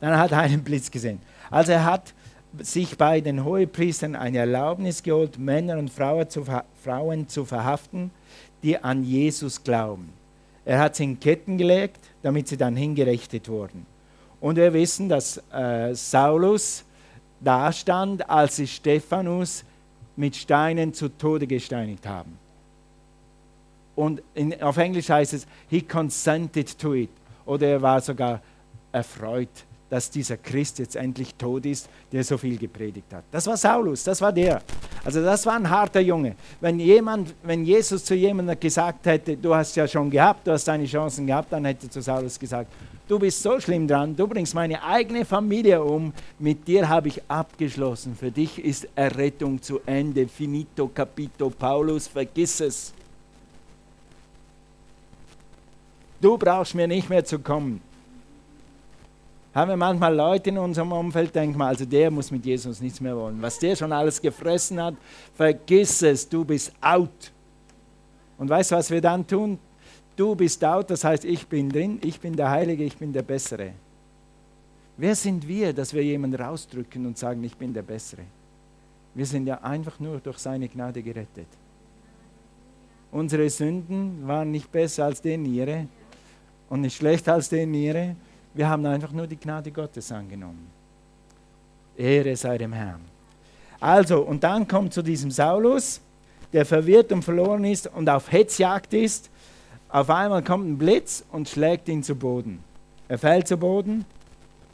Dann 0.00 0.18
hat 0.18 0.32
er 0.32 0.40
einen 0.40 0.62
Blitz 0.62 0.90
gesehen. 0.90 1.20
Also 1.50 1.72
er 1.72 1.84
hat 1.84 2.12
sich 2.58 2.96
bei 2.96 3.20
den 3.20 3.44
Hohepriestern 3.44 4.14
eine 4.14 4.38
Erlaubnis 4.38 5.02
geholt, 5.02 5.38
Männer 5.38 5.78
und 5.78 5.90
Frauen 5.90 6.28
zu, 6.28 6.44
Frauen 6.82 7.28
zu 7.28 7.44
verhaften, 7.44 8.10
die 8.62 8.78
an 8.78 9.04
Jesus 9.04 9.62
glauben. 9.62 10.12
Er 10.66 10.80
hat 10.80 10.96
sie 10.96 11.04
in 11.04 11.20
Ketten 11.20 11.56
gelegt, 11.56 12.00
damit 12.22 12.48
sie 12.48 12.56
dann 12.56 12.76
hingerichtet 12.76 13.48
wurden. 13.48 13.86
Und 14.40 14.56
wir 14.56 14.72
wissen, 14.74 15.08
dass 15.08 15.40
äh, 15.52 15.94
Saulus 15.94 16.84
da 17.40 17.72
stand, 17.72 18.28
als 18.28 18.56
sie 18.56 18.66
Stephanus 18.66 19.64
mit 20.16 20.34
Steinen 20.34 20.92
zu 20.92 21.08
Tode 21.08 21.46
gesteinigt 21.46 22.06
haben. 22.06 22.36
Und 23.94 24.22
in, 24.34 24.60
auf 24.60 24.76
Englisch 24.76 25.08
heißt 25.08 25.34
es, 25.34 25.46
he 25.70 25.80
consented 25.80 26.76
to 26.78 26.94
it. 26.94 27.10
Oder 27.46 27.68
er 27.68 27.82
war 27.82 28.00
sogar 28.00 28.42
erfreut 28.92 29.65
dass 29.88 30.10
dieser 30.10 30.36
Christ 30.36 30.78
jetzt 30.80 30.96
endlich 30.96 31.34
tot 31.34 31.64
ist, 31.64 31.88
der 32.10 32.24
so 32.24 32.36
viel 32.36 32.58
gepredigt 32.58 33.12
hat. 33.12 33.24
Das 33.30 33.46
war 33.46 33.56
Saulus, 33.56 34.02
das 34.04 34.20
war 34.20 34.32
der. 34.32 34.60
Also 35.04 35.22
das 35.22 35.46
war 35.46 35.54
ein 35.54 35.68
harter 35.68 36.00
Junge. 36.00 36.34
Wenn 36.60 36.80
jemand, 36.80 37.34
wenn 37.44 37.64
Jesus 37.64 38.04
zu 38.04 38.14
jemandem 38.14 38.58
gesagt 38.58 39.06
hätte, 39.06 39.36
du 39.36 39.54
hast 39.54 39.76
ja 39.76 39.86
schon 39.86 40.10
gehabt, 40.10 40.46
du 40.46 40.52
hast 40.52 40.66
deine 40.66 40.86
Chancen 40.86 41.26
gehabt, 41.26 41.52
dann 41.52 41.64
hätte 41.64 41.88
zu 41.88 42.02
Saulus 42.02 42.38
gesagt, 42.38 42.72
du 43.06 43.18
bist 43.18 43.40
so 43.40 43.60
schlimm 43.60 43.86
dran, 43.86 44.16
du 44.16 44.26
bringst 44.26 44.54
meine 44.54 44.82
eigene 44.82 45.24
Familie 45.24 45.82
um, 45.82 46.12
mit 46.38 46.66
dir 46.66 46.88
habe 46.88 47.08
ich 47.08 47.22
abgeschlossen. 47.28 48.16
Für 48.16 48.32
dich 48.32 48.62
ist 48.62 48.88
Errettung 48.96 49.62
zu 49.62 49.80
Ende, 49.86 50.26
finito 50.26 50.88
capito, 50.88 51.50
Paulus, 51.50 52.08
vergiss 52.08 52.60
es. 52.60 52.92
Du 56.20 56.36
brauchst 56.36 56.74
mir 56.74 56.88
nicht 56.88 57.08
mehr 57.08 57.24
zu 57.24 57.38
kommen 57.38 57.80
haben 59.56 59.70
wir 59.70 59.76
manchmal 59.78 60.14
Leute 60.14 60.50
in 60.50 60.58
unserem 60.58 60.92
Umfeld, 60.92 61.34
denken 61.34 61.56
wir, 61.56 61.64
also 61.64 61.86
der 61.86 62.10
muss 62.10 62.30
mit 62.30 62.44
Jesus 62.44 62.78
nichts 62.82 63.00
mehr 63.00 63.16
wollen. 63.16 63.40
Was 63.40 63.58
der 63.58 63.74
schon 63.74 63.90
alles 63.90 64.20
gefressen 64.20 64.78
hat, 64.82 64.94
vergiss 65.34 66.02
es, 66.02 66.28
du 66.28 66.44
bist 66.44 66.72
out. 66.78 67.32
Und 68.36 68.50
weißt 68.50 68.72
du, 68.72 68.76
was 68.76 68.90
wir 68.90 69.00
dann 69.00 69.26
tun? 69.26 69.58
Du 70.14 70.34
bist 70.34 70.62
out, 70.62 70.90
das 70.90 71.04
heißt, 71.04 71.24
ich 71.24 71.46
bin 71.46 71.70
drin, 71.70 71.98
ich 72.02 72.20
bin 72.20 72.36
der 72.36 72.50
Heilige, 72.50 72.84
ich 72.84 72.98
bin 72.98 73.14
der 73.14 73.22
Bessere. 73.22 73.72
Wer 74.98 75.16
sind 75.16 75.48
wir, 75.48 75.72
dass 75.72 75.94
wir 75.94 76.04
jemanden 76.04 76.38
rausdrücken 76.38 77.06
und 77.06 77.16
sagen, 77.16 77.42
ich 77.42 77.56
bin 77.56 77.72
der 77.72 77.82
Bessere? 77.82 78.24
Wir 79.14 79.24
sind 79.24 79.46
ja 79.46 79.62
einfach 79.62 79.98
nur 79.98 80.18
durch 80.18 80.36
seine 80.36 80.68
Gnade 80.68 81.02
gerettet. 81.02 81.48
Unsere 83.10 83.48
Sünden 83.48 84.28
waren 84.28 84.50
nicht 84.50 84.70
besser 84.70 85.06
als 85.06 85.22
den 85.22 85.46
ihre 85.46 85.86
und 86.68 86.82
nicht 86.82 86.96
schlechter 86.96 87.32
als 87.32 87.48
den 87.48 87.72
ihre. 87.72 88.16
Wir 88.56 88.70
haben 88.70 88.86
einfach 88.86 89.12
nur 89.12 89.26
die 89.26 89.36
Gnade 89.36 89.70
Gottes 89.70 90.10
angenommen. 90.10 90.66
Ehre 91.94 92.34
sei 92.36 92.56
dem 92.56 92.72
Herrn. 92.72 93.02
Also, 93.78 94.22
und 94.22 94.42
dann 94.42 94.66
kommt 94.66 94.94
zu 94.94 95.02
diesem 95.02 95.30
Saulus, 95.30 96.00
der 96.54 96.64
verwirrt 96.64 97.12
und 97.12 97.22
verloren 97.22 97.64
ist 97.64 97.86
und 97.86 98.08
auf 98.08 98.32
Hetzjagd 98.32 98.94
ist. 98.94 99.28
Auf 99.90 100.08
einmal 100.08 100.42
kommt 100.42 100.66
ein 100.66 100.78
Blitz 100.78 101.22
und 101.32 101.50
schlägt 101.50 101.86
ihn 101.90 102.02
zu 102.02 102.14
Boden. 102.14 102.64
Er 103.08 103.18
fällt 103.18 103.46
zu 103.46 103.58
Boden 103.58 104.06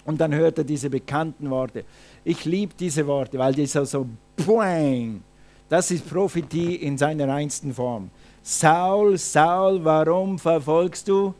und 0.04 0.20
dann 0.20 0.32
hört 0.32 0.58
er 0.58 0.64
diese 0.64 0.88
bekannten 0.88 1.50
Worte. 1.50 1.84
Ich 2.24 2.44
liebe 2.44 2.74
diese 2.78 3.04
Worte, 3.04 3.36
weil 3.36 3.52
die 3.52 3.66
so, 3.66 3.84
so 3.84 4.06
boing. 4.36 5.24
Das 5.68 5.90
ist 5.90 6.08
Prophetie 6.08 6.76
in 6.76 6.96
seiner 6.96 7.26
reinsten 7.26 7.74
Form. 7.74 8.10
Saul, 8.44 9.18
Saul, 9.18 9.84
warum 9.84 10.38
verfolgst 10.38 11.08
du 11.08 11.34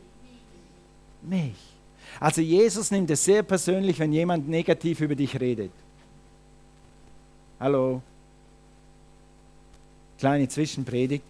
mich? 1.21 1.72
Also 2.19 2.41
Jesus 2.41 2.91
nimmt 2.91 3.09
es 3.09 3.23
sehr 3.23 3.43
persönlich, 3.43 3.99
wenn 3.99 4.13
jemand 4.13 4.47
negativ 4.47 5.01
über 5.01 5.15
dich 5.15 5.39
redet. 5.39 5.71
Hallo? 7.59 8.01
Kleine 10.17 10.47
Zwischenpredigt. 10.47 11.25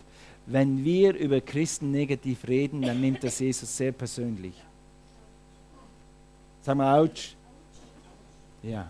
Wenn 0.45 0.83
wir 0.83 1.15
über 1.15 1.39
Christen 1.39 1.91
negativ 1.91 2.47
reden, 2.47 2.81
dann 2.81 2.99
nimmt 2.99 3.23
das 3.23 3.39
Jesus 3.39 3.75
sehr 3.75 3.91
persönlich. 3.91 4.53
Sag 6.61 6.75
mal, 6.75 7.01
ouch. 7.01 7.35
Ja. 8.61 8.87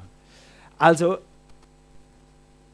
Also, 0.77 1.17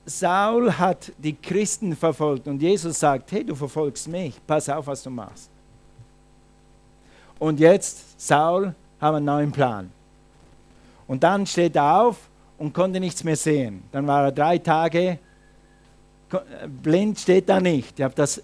Saul 0.05 0.71
hat 0.77 1.11
die 1.17 1.35
Christen 1.35 1.95
verfolgt 1.95 2.47
und 2.47 2.61
Jesus 2.61 2.99
sagt, 2.99 3.31
hey, 3.31 3.43
du 3.43 3.55
verfolgst 3.55 4.07
mich, 4.07 4.35
pass 4.45 4.67
auf, 4.69 4.87
was 4.87 5.03
du 5.03 5.09
machst. 5.09 5.49
Und 7.37 7.59
jetzt, 7.59 8.19
Saul 8.19 8.73
haben 9.01 9.17
einen 9.17 9.25
neuen 9.25 9.51
Plan. 9.51 9.91
Und 11.07 11.23
dann 11.23 11.45
steht 11.45 11.75
er 11.75 12.01
auf 12.01 12.29
und 12.57 12.73
konnte 12.73 12.99
nichts 12.99 13.23
mehr 13.23 13.35
sehen. 13.35 13.83
Dann 13.91 14.05
war 14.05 14.25
er 14.25 14.31
drei 14.31 14.57
Tage 14.57 15.19
blind, 16.83 17.19
steht 17.19 17.49
da 17.49 17.59
nicht. 17.59 17.99
Ich 17.99 18.03
habe 18.03 18.13
das 18.13 18.41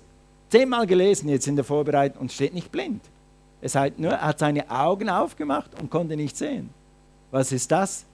zehnmal 0.49 0.87
gelesen 0.87 1.29
jetzt 1.29 1.47
in 1.47 1.55
der 1.55 1.65
Vorbereitung 1.65 2.21
und 2.21 2.31
steht 2.31 2.53
nicht 2.53 2.71
blind. 2.71 3.01
Es 3.61 3.75
hat 3.75 3.99
nur, 3.99 4.11
er 4.11 4.21
hat 4.21 4.39
seine 4.39 4.69
Augen 4.69 5.09
aufgemacht 5.09 5.79
und 5.79 5.89
konnte 5.89 6.15
nicht 6.15 6.37
sehen. 6.37 6.69
Was 7.31 7.51
ist 7.51 7.71
das? 7.71 8.05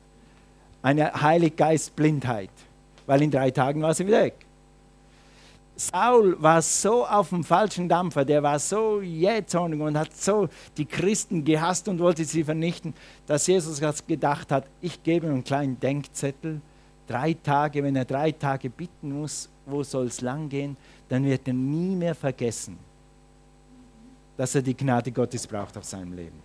Eine 0.81 1.21
Heiliggeistblindheit, 1.21 2.49
weil 3.05 3.21
in 3.21 3.31
drei 3.31 3.51
Tagen 3.51 3.81
war 3.81 3.93
sie 3.93 4.07
weg. 4.07 4.33
Saul 5.81 6.39
war 6.41 6.61
so 6.61 7.07
auf 7.07 7.29
dem 7.29 7.43
falschen 7.43 7.89
Dampfer, 7.89 8.23
der 8.23 8.43
war 8.43 8.59
so 8.59 9.01
jähzornig 9.01 9.81
und 9.81 9.97
hat 9.97 10.15
so 10.15 10.47
die 10.77 10.85
Christen 10.85 11.43
gehasst 11.43 11.87
und 11.87 11.99
wollte 11.99 12.23
sie 12.23 12.43
vernichten, 12.43 12.93
dass 13.25 13.47
Jesus 13.47 13.81
gedacht 14.05 14.51
hat, 14.51 14.65
ich 14.79 15.01
gebe 15.01 15.25
ihm 15.25 15.33
einen 15.33 15.43
kleinen 15.43 15.79
Denkzettel, 15.79 16.61
drei 17.07 17.33
Tage, 17.33 17.83
wenn 17.83 17.95
er 17.95 18.05
drei 18.05 18.31
Tage 18.31 18.69
bitten 18.69 19.19
muss, 19.19 19.49
wo 19.65 19.81
soll 19.81 20.05
es 20.07 20.21
lang 20.21 20.49
gehen, 20.49 20.77
dann 21.09 21.25
wird 21.25 21.47
er 21.47 21.53
nie 21.53 21.95
mehr 21.95 22.13
vergessen, 22.13 22.77
dass 24.37 24.53
er 24.53 24.61
die 24.61 24.77
Gnade 24.77 25.11
Gottes 25.11 25.47
braucht 25.47 25.77
auf 25.77 25.85
seinem 25.85 26.13
Leben. 26.13 26.39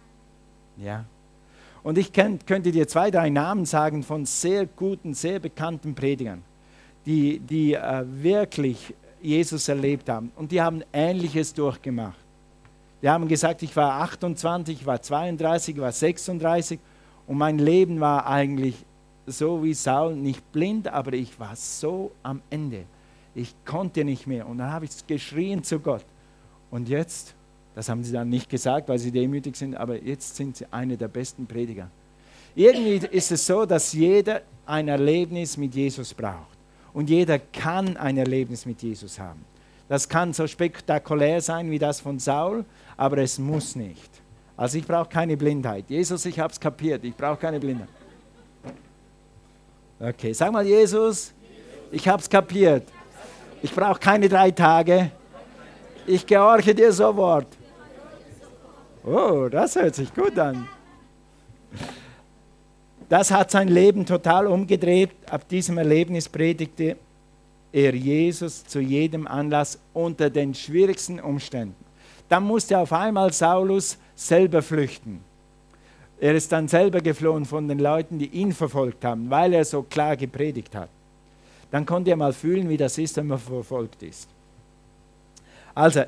Ja? 0.79 1.05
Und 1.83 1.99
ich 1.99 2.11
könnt, 2.11 2.47
könnte 2.47 2.73
dir 2.73 2.89
zwei, 2.89 3.11
drei 3.11 3.29
Namen 3.29 3.67
sagen 3.67 4.03
von 4.03 4.25
sehr 4.25 4.65
guten, 4.65 5.13
sehr 5.13 5.41
bekannten 5.41 5.95
Predigern, 5.95 6.43
die, 7.05 7.39
die 7.39 7.75
äh, 7.75 8.05
wirklich 8.07 8.95
Jesus 9.27 9.69
erlebt 9.69 10.09
haben. 10.09 10.31
Und 10.37 10.53
die 10.53 10.63
haben 10.63 10.83
Ähnliches 10.93 11.53
durchgemacht. 11.53 12.19
Die 13.03 13.09
haben 13.09 13.29
gesagt, 13.29 13.63
ich 13.63 13.77
war 13.77 14.01
28, 14.03 14.81
ich 14.81 14.87
war 14.87 15.03
32, 15.03 15.75
ich 15.75 15.81
war 15.81 15.93
36 15.93 16.81
und 17.27 17.37
mein 17.37 17.59
Leben 17.59 18.01
war 18.01 18.27
eigentlich 18.27 18.77
so 19.27 19.63
wie 19.63 19.75
Saul, 19.75 20.15
nicht 20.15 20.53
blind, 20.53 20.89
aber 20.89 21.13
ich 21.13 21.39
war 21.39 21.55
so 21.57 22.13
am 22.23 22.41
Ende. 22.49 22.85
Ich 23.35 23.55
konnte 23.65 24.05
nicht 24.05 24.27
mehr. 24.27 24.47
Und 24.47 24.59
dann 24.59 24.73
habe 24.73 24.87
ich 24.87 25.07
geschrien 25.07 25.63
zu 25.63 25.81
Gott. 25.81 26.05
Und 26.71 26.89
jetzt, 26.89 27.35
das 27.75 27.89
haben 27.89 28.03
sie 28.03 28.13
dann 28.13 28.29
nicht 28.29 28.49
gesagt, 28.49 28.89
weil 28.89 28.99
sie 28.99 29.11
demütig 29.11 29.57
sind, 29.57 29.77
aber 29.77 30.01
jetzt 30.03 30.37
sind 30.37 30.57
sie 30.57 30.67
eine 30.73 30.97
der 30.97 31.09
besten 31.09 31.47
Prediger. 31.47 31.91
Irgendwie 32.55 33.07
ist 33.09 33.31
es 33.33 33.47
so, 33.47 33.67
dass 33.67 33.93
jeder 33.93 34.43
ein 34.65 34.89
Erlebnis 34.89 35.57
mit 35.57 35.75
Jesus 35.75 36.15
braucht. 36.15 36.56
Und 36.97 37.11
jeder 37.11 37.39
kann 37.39 37.99
ein 37.99 38.17
Erlebnis 38.17 38.65
mit 38.65 38.83
Jesus 38.83 39.19
haben. 39.19 39.45
Das 39.87 40.09
kann 40.09 40.33
so 40.33 40.47
spektakulär 40.47 41.43
sein 41.43 41.71
wie 41.71 41.79
das 41.79 42.01
von 42.01 42.19
Saul, 42.19 42.65
aber 42.97 43.19
es 43.19 43.39
muss 43.39 43.77
nicht. 43.77 44.11
Also 44.57 44.79
ich 44.79 44.87
brauche 44.87 45.11
keine 45.11 45.37
Blindheit. 45.37 45.85
Jesus, 45.91 46.25
ich 46.25 46.41
habe 46.41 46.55
es 46.55 46.59
kapiert, 46.59 47.05
ich 47.05 47.15
brauche 47.15 47.37
keine 47.37 47.61
Blindheit. 47.61 47.91
Okay, 50.01 50.33
sag 50.33 50.51
mal 50.51 50.65
Jesus, 50.65 51.35
ich 51.93 52.09
habe 52.09 52.23
es 52.23 52.31
kapiert. 52.31 52.89
Ich 53.61 53.75
brauche 53.75 54.01
keine 54.01 54.27
drei 54.27 54.51
Tage. 54.51 55.11
Ich 56.07 56.27
gehorche 56.27 56.75
dir 56.75 56.91
sofort. 56.95 57.49
Oh, 59.05 59.49
das 59.51 59.77
hört 59.77 59.97
sich 59.97 60.15
gut 60.15 60.39
an. 60.39 60.67
Das 63.09 63.31
hat 63.31 63.51
sein 63.51 63.69
Leben 63.69 64.05
total 64.05 64.47
umgedreht. 64.47 65.11
Ab 65.31 65.49
diesem 65.49 65.79
Erlebnis 65.79 66.29
predigte 66.29 66.97
er 67.73 67.95
Jesus 67.95 68.65
zu 68.65 68.81
jedem 68.81 69.27
Anlass 69.27 69.79
unter 69.93 70.31
den 70.31 70.55
schwierigsten 70.55 71.21
Umständen. 71.21 71.77
Dann 72.29 72.43
musste 72.43 72.79
auf 72.79 72.93
einmal 72.93 73.33
Saulus 73.33 73.99
selber 74.15 74.63
flüchten. 74.63 75.21
Er 76.19 76.35
ist 76.35 76.51
dann 76.51 76.67
selber 76.67 77.01
geflohen 77.01 77.45
von 77.45 77.69
den 77.69 77.79
Leuten, 77.79 78.19
die 78.19 78.29
ihn 78.29 78.53
verfolgt 78.53 79.05
haben, 79.05 79.29
weil 79.29 79.53
er 79.53 79.65
so 79.65 79.83
klar 79.83 80.17
gepredigt 80.17 80.75
hat. 80.75 80.89
Dann 81.71 81.85
konnte 81.85 82.11
er 82.11 82.17
mal 82.17 82.33
fühlen, 82.33 82.69
wie 82.69 82.77
das 82.77 82.97
ist, 82.97 83.17
wenn 83.17 83.27
man 83.27 83.39
verfolgt 83.39 84.03
ist. 84.03 84.29
Also, 85.75 86.05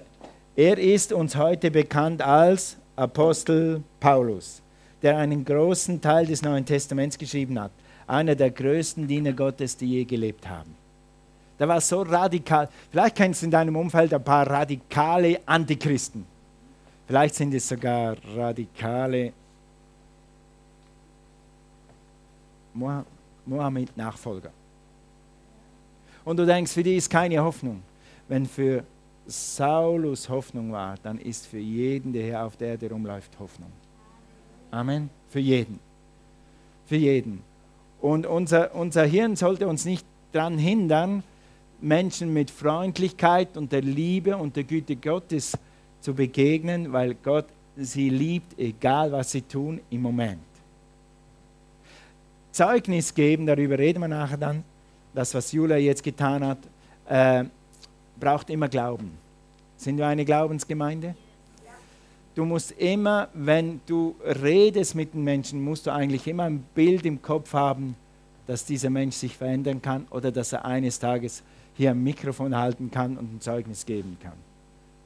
er 0.57 0.78
ist 0.78 1.12
uns 1.12 1.37
heute 1.37 1.71
bekannt 1.71 2.23
als 2.23 2.78
Apostel 2.97 3.83
Paulus, 4.00 4.62
der 5.02 5.17
einen 5.17 5.45
großen 5.45 6.00
Teil 6.00 6.26
des 6.26 6.43
Neuen 6.43 6.64
Testaments 6.64 7.17
geschrieben 7.19 7.59
hat. 7.61 7.71
Einer 8.07 8.35
der 8.35 8.50
größten 8.50 9.07
Diener 9.07 9.33
Gottes, 9.33 9.76
die 9.76 9.87
je 9.87 10.05
gelebt 10.05 10.49
haben. 10.49 10.75
Der 11.59 11.69
war 11.69 11.81
so 11.81 12.02
radikal. 12.02 12.69
Vielleicht 12.90 13.17
kennst 13.17 13.43
du 13.43 13.47
in 13.47 13.50
deinem 13.50 13.76
Umfeld 13.76 14.14
ein 14.14 14.23
paar 14.23 14.49
radikale 14.49 15.40
Antichristen. 15.45 16.25
Vielleicht 17.07 17.35
sind 17.35 17.55
es 17.55 17.69
sogar 17.69 18.17
radikale 18.37 19.33
Mohammed-Nachfolger. 23.45 24.50
Und 26.25 26.37
du 26.37 26.47
denkst, 26.47 26.73
für 26.73 26.83
die 26.83 26.97
ist 26.97 27.11
keine 27.11 27.43
Hoffnung. 27.43 27.83
Wenn 28.28 28.47
für 28.47 28.85
Saulus 29.26 30.28
Hoffnung 30.28 30.71
war, 30.73 30.97
dann 31.02 31.19
ist 31.19 31.47
für 31.47 31.59
jeden, 31.59 32.12
der 32.12 32.25
hier 32.25 32.45
auf 32.45 32.57
der 32.57 32.69
Erde 32.69 32.90
rumläuft, 32.90 33.38
Hoffnung. 33.38 33.73
Amen. 34.70 35.10
Für 35.30 35.40
jeden. 35.40 35.78
Für 36.87 36.96
jeden. 36.96 37.42
Und 38.00 38.26
unser, 38.26 38.75
unser 38.75 39.04
Hirn 39.04 39.37
sollte 39.37 39.66
uns 39.66 39.84
nicht 39.84 40.06
daran 40.32 40.58
hindern, 40.58 41.22
Menschen 41.80 42.32
mit 42.32 42.50
Freundlichkeit 42.50 43.56
und 43.56 43.73
der 43.73 43.82
Liebe 43.82 44.36
und 44.36 44.56
der 44.56 44.64
Güte 44.64 44.97
Gottes 44.97 45.56
zu 46.00 46.14
begegnen, 46.14 46.93
weil 46.93 47.14
Gott 47.14 47.47
sie 47.76 48.08
liebt, 48.08 48.58
egal 48.58 49.12
was 49.12 49.30
sie 49.32 49.43
tun 49.43 49.80
im 49.90 50.02
Moment. 50.02 50.40
Zeugnis 52.50 53.14
geben, 53.14 53.47
darüber 53.47 53.78
reden 53.78 54.00
wir 54.00 54.08
nachher 54.08 54.36
dann, 54.36 54.64
das, 55.14 55.34
was 55.34 55.52
Julia 55.52 55.76
jetzt 55.76 56.02
getan 56.02 56.45
hat, 56.45 56.58
äh, 57.08 57.45
braucht 58.19 58.50
immer 58.50 58.69
Glauben. 58.69 59.12
Sind 59.76 59.97
wir 59.97 60.06
eine 60.06 60.25
Glaubensgemeinde? 60.25 61.14
Du 62.38 62.44
musst 62.44 62.70
immer, 62.78 63.30
wenn 63.34 63.80
du 63.84 64.14
redest 64.24 64.94
mit 64.94 65.12
den 65.12 65.24
Menschen, 65.24 65.60
musst 65.60 65.88
du 65.88 65.92
eigentlich 65.92 66.24
immer 66.28 66.44
ein 66.44 66.64
Bild 66.72 67.04
im 67.04 67.20
Kopf 67.20 67.52
haben, 67.52 67.96
dass 68.46 68.64
dieser 68.64 68.90
Mensch 68.90 69.16
sich 69.16 69.36
verändern 69.36 69.82
kann 69.82 70.06
oder 70.10 70.30
dass 70.30 70.52
er 70.52 70.64
eines 70.64 71.00
Tages 71.00 71.42
hier 71.74 71.90
ein 71.90 72.00
Mikrofon 72.00 72.56
halten 72.56 72.92
kann 72.92 73.18
und 73.18 73.34
ein 73.34 73.40
Zeugnis 73.40 73.84
geben 73.84 74.16
kann. 74.22 74.36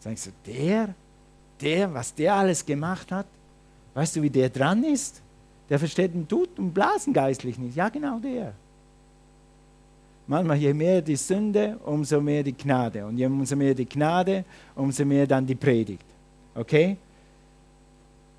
Sagst 0.00 0.26
du, 0.26 0.30
der, 0.52 0.94
der, 1.58 1.94
was 1.94 2.14
der 2.14 2.34
alles 2.34 2.66
gemacht 2.66 3.10
hat, 3.10 3.24
weißt 3.94 4.16
du, 4.16 4.20
wie 4.20 4.28
der 4.28 4.50
dran 4.50 4.84
ist? 4.84 5.22
Der 5.70 5.78
versteht 5.78 6.12
den 6.12 6.28
Tut 6.28 6.58
und 6.58 6.74
Blasen 6.74 7.14
geistlich 7.14 7.56
nicht. 7.56 7.74
Ja, 7.74 7.88
genau 7.88 8.18
der. 8.18 8.52
Manchmal, 10.26 10.58
je 10.58 10.74
mehr 10.74 11.00
die 11.00 11.16
Sünde, 11.16 11.78
umso 11.86 12.20
mehr 12.20 12.42
die 12.42 12.52
Gnade. 12.52 13.06
Und 13.06 13.16
je 13.16 13.24
umso 13.24 13.56
mehr 13.56 13.74
die 13.74 13.88
Gnade, 13.88 14.44
umso 14.74 15.06
mehr 15.06 15.26
dann 15.26 15.46
die 15.46 15.54
Predigt. 15.54 16.04
Okay? 16.54 16.98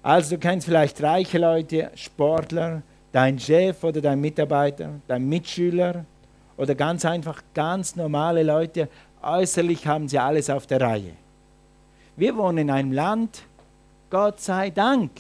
Also 0.04 0.36
du 0.36 0.39
kennst 0.39 0.68
vielleicht 0.68 1.02
reiche 1.02 1.38
Leute, 1.38 1.89
Sportler, 1.96 2.84
dein 3.13 3.39
Chef 3.39 3.84
oder 3.84 4.02
dein 4.02 4.20
Mitarbeiter, 4.20 4.89
dein 5.08 5.28
Mitschüler, 5.28 6.06
oder 6.58 6.76
ganz 6.76 7.06
einfach 7.06 7.42
ganz 7.54 7.96
normale 7.96 8.44
Leute. 8.44 8.89
Äußerlich 9.22 9.88
haben 9.88 10.08
sie 10.08 10.20
alles 10.20 10.50
auf 10.50 10.68
der 10.68 10.82
Reihe. 10.82 11.13
Wir 12.16 12.36
wohnen 12.36 12.60
in 12.60 12.70
einem 12.70 12.92
Land, 12.92 13.44
Gott 14.10 14.39
sei 14.39 14.70
Dank. 14.70 15.12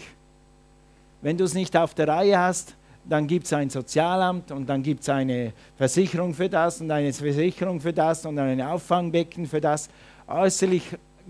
Wenn 1.21 1.37
du 1.37 1.45
es 1.45 1.53
nicht 1.53 1.75
auf 1.75 1.93
der 1.93 2.07
Reihe 2.07 2.37
hast, 2.37 2.75
dann 3.05 3.25
gibt 3.25 3.45
es 3.45 3.53
ein 3.53 3.69
Sozialamt 3.69 4.51
und 4.51 4.67
dann 4.67 4.83
gibt 4.83 5.01
es 5.01 5.09
eine 5.09 5.53
Versicherung 5.77 6.33
für 6.33 6.49
das 6.49 6.81
und 6.81 6.91
eine 6.91 7.11
Versicherung 7.11 7.81
für 7.81 7.93
das 7.93 8.25
und 8.25 8.37
ein 8.37 8.61
Auffangbecken 8.61 9.45
für 9.45 9.59
das. 9.59 9.89
Äußerlich 10.27 10.83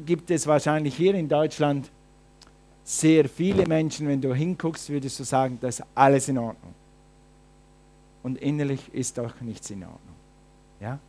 gibt 0.05 0.29
es 0.31 0.45
wahrscheinlich 0.45 0.95
hier 0.95 1.15
in 1.15 1.29
Deutschland 1.29 1.89
sehr 2.83 3.29
viele 3.29 3.65
Menschen, 3.65 4.07
wenn 4.07 4.21
du 4.21 4.33
hinguckst, 4.33 4.89
würdest 4.89 5.19
du 5.19 5.23
sagen, 5.23 5.57
das 5.61 5.79
ist 5.79 5.85
alles 5.95 6.27
in 6.27 6.37
Ordnung 6.37 6.73
und 8.23 8.37
innerlich 8.37 8.93
ist 8.93 9.17
doch 9.17 9.39
nichts 9.41 9.69
in 9.69 9.83
Ordnung. 9.83 10.15
Ja? 10.79 10.99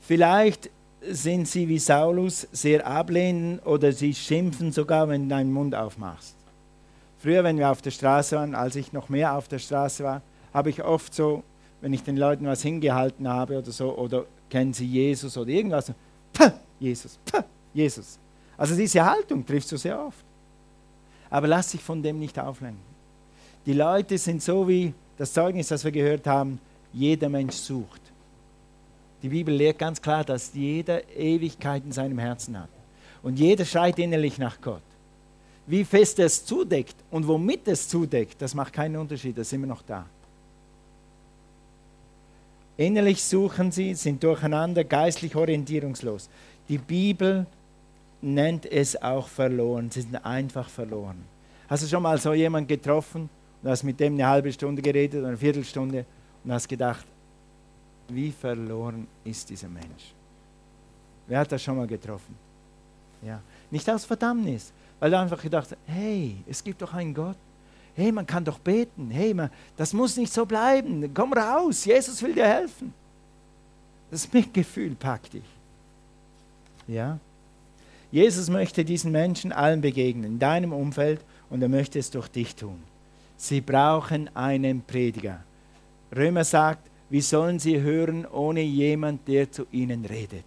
Vielleicht 0.00 0.70
sind 1.00 1.48
sie 1.48 1.68
wie 1.68 1.78
Saulus 1.78 2.46
sehr 2.52 2.86
ablehnend 2.86 3.64
oder 3.66 3.92
sie 3.92 4.14
schimpfen 4.14 4.72
sogar, 4.72 5.08
wenn 5.08 5.24
du 5.24 5.34
deinen 5.34 5.52
Mund 5.52 5.74
aufmachst. 5.74 6.34
Früher, 7.18 7.44
wenn 7.44 7.58
wir 7.58 7.70
auf 7.70 7.82
der 7.82 7.90
Straße 7.90 8.36
waren, 8.36 8.54
als 8.54 8.76
ich 8.76 8.92
noch 8.92 9.08
mehr 9.08 9.34
auf 9.34 9.48
der 9.48 9.58
Straße 9.58 10.04
war, 10.04 10.22
habe 10.52 10.70
ich 10.70 10.82
oft 10.82 11.14
so, 11.14 11.42
wenn 11.80 11.92
ich 11.92 12.02
den 12.02 12.16
Leuten 12.16 12.46
was 12.46 12.62
hingehalten 12.62 13.28
habe 13.28 13.58
oder 13.58 13.70
so, 13.70 13.96
oder 13.96 14.26
kennen 14.50 14.72
sie 14.72 14.86
Jesus 14.86 15.36
oder 15.36 15.50
irgendwas, 15.50 15.92
Jesus, 16.78 17.18
Jesus. 17.72 18.18
Also 18.56 18.76
diese 18.76 19.04
Haltung 19.04 19.44
triffst 19.44 19.72
du 19.72 19.76
sehr 19.76 19.98
oft. 19.98 20.24
Aber 21.30 21.48
lass 21.48 21.72
dich 21.72 21.82
von 21.82 22.02
dem 22.02 22.18
nicht 22.18 22.38
auflenken. 22.38 22.94
Die 23.66 23.72
Leute 23.72 24.18
sind 24.18 24.42
so 24.42 24.68
wie 24.68 24.92
das 25.16 25.32
Zeugnis, 25.32 25.68
das 25.68 25.84
wir 25.84 25.92
gehört 25.92 26.26
haben, 26.26 26.60
jeder 26.92 27.28
Mensch 27.28 27.54
sucht. 27.54 28.00
Die 29.22 29.28
Bibel 29.28 29.54
lehrt 29.54 29.78
ganz 29.78 30.00
klar, 30.00 30.22
dass 30.22 30.52
jeder 30.52 31.08
Ewigkeit 31.16 31.82
in 31.84 31.92
seinem 31.92 32.18
Herzen 32.18 32.58
hat. 32.58 32.68
Und 33.22 33.38
jeder 33.38 33.64
schreit 33.64 33.98
innerlich 33.98 34.38
nach 34.38 34.60
Gott. 34.60 34.82
Wie 35.66 35.84
fest 35.84 36.18
er 36.18 36.26
es 36.26 36.44
zudeckt 36.44 36.96
und 37.10 37.26
womit 37.26 37.66
es 37.68 37.88
zudeckt, 37.88 38.40
das 38.42 38.54
macht 38.54 38.74
keinen 38.74 38.96
Unterschied, 38.96 39.38
da 39.38 39.42
sind 39.42 39.62
wir 39.62 39.66
noch 39.66 39.82
da. 39.82 40.04
Innerlich 42.76 43.22
suchen 43.22 43.72
sie, 43.72 43.94
sind 43.94 44.22
durcheinander, 44.22 44.84
geistlich 44.84 45.34
orientierungslos. 45.34 46.28
Die 46.68 46.78
Bibel 46.78 47.46
nennt 48.24 48.66
es 48.66 49.00
auch 49.00 49.28
verloren. 49.28 49.90
Sie 49.90 50.00
sind 50.00 50.16
einfach 50.24 50.68
verloren. 50.68 51.24
Hast 51.68 51.82
du 51.82 51.88
schon 51.88 52.02
mal 52.02 52.18
so 52.18 52.32
jemanden 52.32 52.68
getroffen, 52.68 53.28
Du 53.64 53.70
hast 53.70 53.82
mit 53.82 53.98
dem 53.98 54.12
eine 54.12 54.26
halbe 54.26 54.52
Stunde 54.52 54.82
geredet 54.82 55.20
oder 55.20 55.28
eine 55.28 55.38
Viertelstunde 55.38 56.04
und 56.44 56.52
hast 56.52 56.68
gedacht, 56.68 57.06
wie 58.08 58.30
verloren 58.30 59.06
ist 59.24 59.48
dieser 59.48 59.68
Mensch. 59.68 60.12
Wer 61.26 61.38
hat 61.38 61.50
das 61.50 61.62
schon 61.62 61.78
mal 61.78 61.86
getroffen? 61.86 62.36
Ja. 63.22 63.40
Nicht 63.70 63.88
aus 63.88 64.04
Verdammnis, 64.04 64.70
weil 65.00 65.10
du 65.10 65.18
einfach 65.18 65.40
gedacht 65.40 65.70
hast, 65.70 65.78
hey, 65.86 66.36
es 66.46 66.62
gibt 66.62 66.82
doch 66.82 66.92
einen 66.92 67.14
Gott. 67.14 67.38
Hey, 67.94 68.12
man 68.12 68.26
kann 68.26 68.44
doch 68.44 68.58
beten. 68.58 69.08
Hey, 69.10 69.32
man, 69.32 69.48
das 69.78 69.94
muss 69.94 70.14
nicht 70.18 70.30
so 70.30 70.44
bleiben. 70.44 71.14
Komm 71.14 71.32
raus, 71.32 71.86
Jesus 71.86 72.22
will 72.22 72.34
dir 72.34 72.46
helfen. 72.46 72.92
Das 74.10 74.30
Mitgefühl 74.30 74.94
packt 74.94 75.32
dich. 75.32 75.44
Ja? 76.86 77.18
Jesus 78.14 78.48
möchte 78.48 78.84
diesen 78.84 79.10
Menschen 79.10 79.50
allen 79.50 79.80
begegnen, 79.80 80.34
in 80.34 80.38
deinem 80.38 80.72
Umfeld 80.72 81.20
und 81.50 81.60
er 81.62 81.68
möchte 81.68 81.98
es 81.98 82.12
durch 82.12 82.28
dich 82.28 82.54
tun. 82.54 82.80
Sie 83.36 83.60
brauchen 83.60 84.30
einen 84.36 84.82
Prediger. 84.82 85.42
Römer 86.14 86.44
sagt, 86.44 86.88
wie 87.10 87.20
sollen 87.20 87.58
sie 87.58 87.80
hören 87.80 88.24
ohne 88.24 88.60
jemand, 88.60 89.26
der 89.26 89.50
zu 89.50 89.66
ihnen 89.72 90.04
redet? 90.04 90.44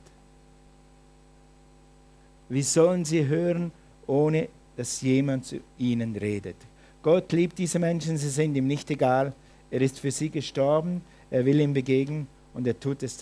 Wie 2.48 2.62
sollen 2.62 3.04
sie 3.04 3.28
hören, 3.28 3.74
ohne 4.06 4.48
dass 4.78 5.02
jemand 5.02 5.44
zu 5.44 5.58
ihnen 5.78 6.16
redet? 6.16 6.56
Gott 7.04 7.34
liebt 7.34 7.58
diese 7.58 7.80
Menschen, 7.80 8.16
sie 8.16 8.30
sind 8.30 8.56
ihm 8.56 8.68
nicht 8.68 8.90
egal. 8.92 9.34
Er 9.70 9.82
ist 9.82 10.00
für 10.00 10.12
sie 10.12 10.30
gestorben, 10.30 11.02
er 11.30 11.44
will 11.44 11.60
ihm 11.60 11.74
begegnen 11.74 12.28
und 12.54 12.66
er 12.66 12.80
tut 12.80 13.04
es 13.04 13.18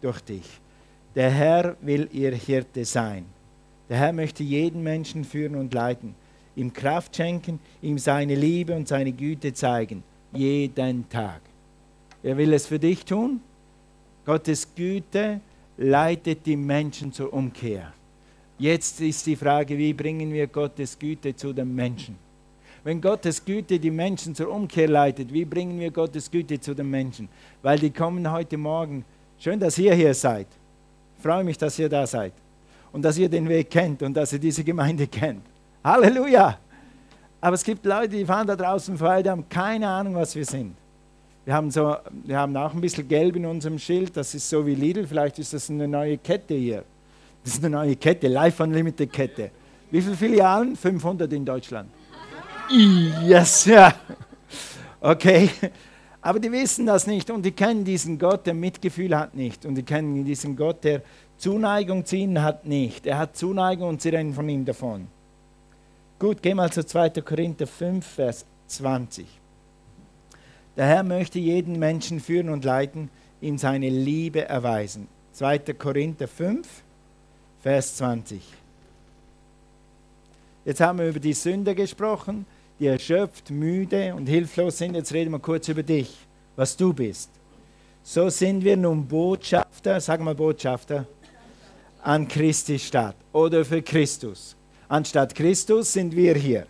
durch 0.00 0.20
dich. 0.22 0.60
Der 1.14 1.28
Herr 1.30 1.76
will 1.82 2.08
ihr 2.14 2.32
Hirte 2.34 2.86
sein. 2.86 3.33
Der 3.88 3.98
Herr 3.98 4.12
möchte 4.12 4.42
jeden 4.42 4.82
Menschen 4.82 5.24
führen 5.24 5.56
und 5.56 5.74
leiten, 5.74 6.14
ihm 6.56 6.72
Kraft 6.72 7.16
schenken, 7.16 7.60
ihm 7.82 7.98
seine 7.98 8.34
Liebe 8.34 8.74
und 8.74 8.88
seine 8.88 9.12
Güte 9.12 9.52
zeigen, 9.52 10.02
jeden 10.32 11.08
Tag. 11.08 11.40
Er 12.22 12.36
will 12.36 12.52
es 12.54 12.66
für 12.66 12.78
dich 12.78 13.04
tun. 13.04 13.40
Gottes 14.24 14.74
Güte 14.74 15.40
leitet 15.76 16.46
die 16.46 16.56
Menschen 16.56 17.12
zur 17.12 17.32
Umkehr. 17.32 17.92
Jetzt 18.58 19.00
ist 19.00 19.26
die 19.26 19.36
Frage, 19.36 19.76
wie 19.76 19.92
bringen 19.92 20.32
wir 20.32 20.46
Gottes 20.46 20.98
Güte 20.98 21.36
zu 21.36 21.52
den 21.52 21.74
Menschen? 21.74 22.16
Wenn 22.84 23.00
Gottes 23.00 23.44
Güte 23.44 23.78
die 23.78 23.90
Menschen 23.90 24.34
zur 24.34 24.50
Umkehr 24.50 24.88
leitet, 24.88 25.32
wie 25.32 25.44
bringen 25.44 25.78
wir 25.78 25.90
Gottes 25.90 26.30
Güte 26.30 26.60
zu 26.60 26.74
den 26.74 26.88
Menschen? 26.88 27.28
Weil 27.62 27.78
die 27.78 27.90
kommen 27.90 28.30
heute 28.30 28.56
Morgen. 28.56 29.04
Schön, 29.38 29.58
dass 29.58 29.76
ihr 29.78 29.94
hier 29.94 30.14
seid. 30.14 30.46
Ich 31.16 31.22
freue 31.22 31.44
mich, 31.44 31.58
dass 31.58 31.78
ihr 31.78 31.88
da 31.88 32.06
seid 32.06 32.32
und 32.94 33.02
dass 33.02 33.18
ihr 33.18 33.28
den 33.28 33.48
Weg 33.48 33.70
kennt 33.70 34.02
und 34.04 34.14
dass 34.14 34.32
ihr 34.32 34.38
diese 34.38 34.62
Gemeinde 34.62 35.08
kennt. 35.08 35.42
Halleluja! 35.82 36.56
Aber 37.40 37.54
es 37.54 37.64
gibt 37.64 37.84
Leute, 37.84 38.10
die 38.10 38.24
fahren 38.24 38.46
da 38.46 38.54
draußen 38.54 38.96
vorbei, 38.96 39.20
die 39.20 39.30
haben 39.30 39.48
keine 39.48 39.88
Ahnung, 39.88 40.14
was 40.14 40.36
wir 40.36 40.44
sind. 40.44 40.76
Wir 41.44 41.54
haben, 41.54 41.72
so, 41.72 41.96
wir 42.24 42.38
haben 42.38 42.56
auch 42.56 42.72
ein 42.72 42.80
bisschen 42.80 43.06
Gelb 43.08 43.34
in 43.34 43.46
unserem 43.46 43.80
Schild, 43.80 44.16
das 44.16 44.32
ist 44.36 44.48
so 44.48 44.64
wie 44.64 44.76
Lidl, 44.76 45.08
vielleicht 45.08 45.40
ist 45.40 45.52
das 45.52 45.68
eine 45.68 45.88
neue 45.88 46.18
Kette 46.18 46.54
hier. 46.54 46.84
Das 47.42 47.54
ist 47.54 47.64
eine 47.64 47.76
neue 47.76 47.96
Kette, 47.96 48.28
Life 48.28 48.62
Unlimited 48.62 49.12
Kette. 49.12 49.50
Wie 49.90 50.00
viele 50.00 50.14
Filialen? 50.14 50.76
500 50.76 51.30
in 51.32 51.44
Deutschland. 51.44 51.90
Yes, 52.70 53.64
ja. 53.64 53.92
Okay. 55.00 55.50
Aber 56.24 56.40
die 56.40 56.50
wissen 56.50 56.86
das 56.86 57.06
nicht 57.06 57.28
und 57.28 57.42
die 57.42 57.52
kennen 57.52 57.84
diesen 57.84 58.18
Gott, 58.18 58.46
der 58.46 58.54
Mitgefühl 58.54 59.14
hat 59.14 59.34
nicht. 59.34 59.66
Und 59.66 59.74
die 59.74 59.82
kennen 59.82 60.24
diesen 60.24 60.56
Gott, 60.56 60.82
der 60.82 61.02
Zuneigung 61.36 62.06
zu 62.06 62.16
ihnen 62.16 62.42
hat 62.42 62.64
nicht. 62.64 63.06
Er 63.06 63.18
hat 63.18 63.36
Zuneigung 63.36 63.90
und 63.90 64.00
sie 64.00 64.08
rennen 64.08 64.32
von 64.32 64.48
ihm 64.48 64.64
davon. 64.64 65.08
Gut, 66.18 66.40
geh 66.40 66.54
mal 66.54 66.72
zu 66.72 66.82
2. 66.82 67.10
Korinther 67.20 67.66
5, 67.66 68.06
Vers 68.06 68.46
20. 68.68 69.26
Der 70.78 70.86
Herr 70.86 71.02
möchte 71.02 71.38
jeden 71.38 71.78
Menschen 71.78 72.20
führen 72.20 72.48
und 72.48 72.64
leiten, 72.64 73.10
ihm 73.42 73.58
seine 73.58 73.90
Liebe 73.90 74.48
erweisen. 74.48 75.08
2. 75.32 75.58
Korinther 75.74 76.26
5, 76.26 76.66
Vers 77.60 77.96
20. 77.96 78.42
Jetzt 80.64 80.80
haben 80.80 81.00
wir 81.00 81.08
über 81.10 81.20
die 81.20 81.34
Sünde 81.34 81.74
gesprochen, 81.74 82.46
die 82.78 82.86
erschöpft, 82.86 83.50
müde 83.50 84.14
und 84.14 84.26
hilflos 84.26 84.78
sind. 84.78 84.94
Jetzt 84.94 85.12
reden 85.12 85.30
wir 85.30 85.38
kurz 85.38 85.68
über 85.68 85.82
dich, 85.82 86.16
was 86.56 86.76
du 86.76 86.92
bist. 86.92 87.30
So 88.02 88.28
sind 88.28 88.62
wir 88.64 88.76
nun 88.76 89.06
Botschafter, 89.06 90.00
sag 90.00 90.20
mal 90.20 90.34
Botschafter, 90.34 91.06
an 92.02 92.28
Christi 92.28 92.78
Stadt 92.78 93.16
oder 93.32 93.64
für 93.64 93.80
Christus. 93.80 94.56
Anstatt 94.88 95.34
Christus 95.34 95.92
sind 95.92 96.14
wir 96.14 96.34
hier. 96.34 96.66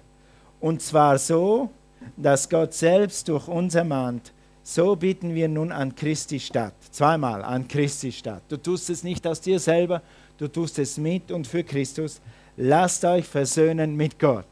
Und 0.61 0.81
zwar 0.81 1.19
so, 1.19 1.71
dass 2.17 2.49
Gott 2.49 2.73
selbst 2.73 3.29
durch 3.29 3.49
uns 3.49 3.75
ermahnt, 3.75 4.33
so 4.63 4.97
bieten 4.97 5.35
wir 5.35 5.49
nun 5.49 5.73
an 5.73 5.95
Christi 5.95 6.41
Stadt. 6.41 6.75
Zweimal 6.91 7.43
an 7.43 7.69
Christi 7.69 8.13
Stadt. 8.13 8.43
Du 8.49 8.57
tust 8.57 8.89
es 8.89 9.03
nicht 9.03 9.27
aus 9.27 9.41
dir 9.41 9.59
selber, 9.59 10.03
du 10.39 10.49
tust 10.49 10.79
es 10.79 10.97
mit 10.97 11.31
und 11.33 11.47
für 11.47 11.65
Christus. 11.65 12.21
Lasst 12.57 13.05
euch 13.05 13.27
versöhnen 13.27 13.97
mit 13.97 14.19
Gott. 14.19 14.47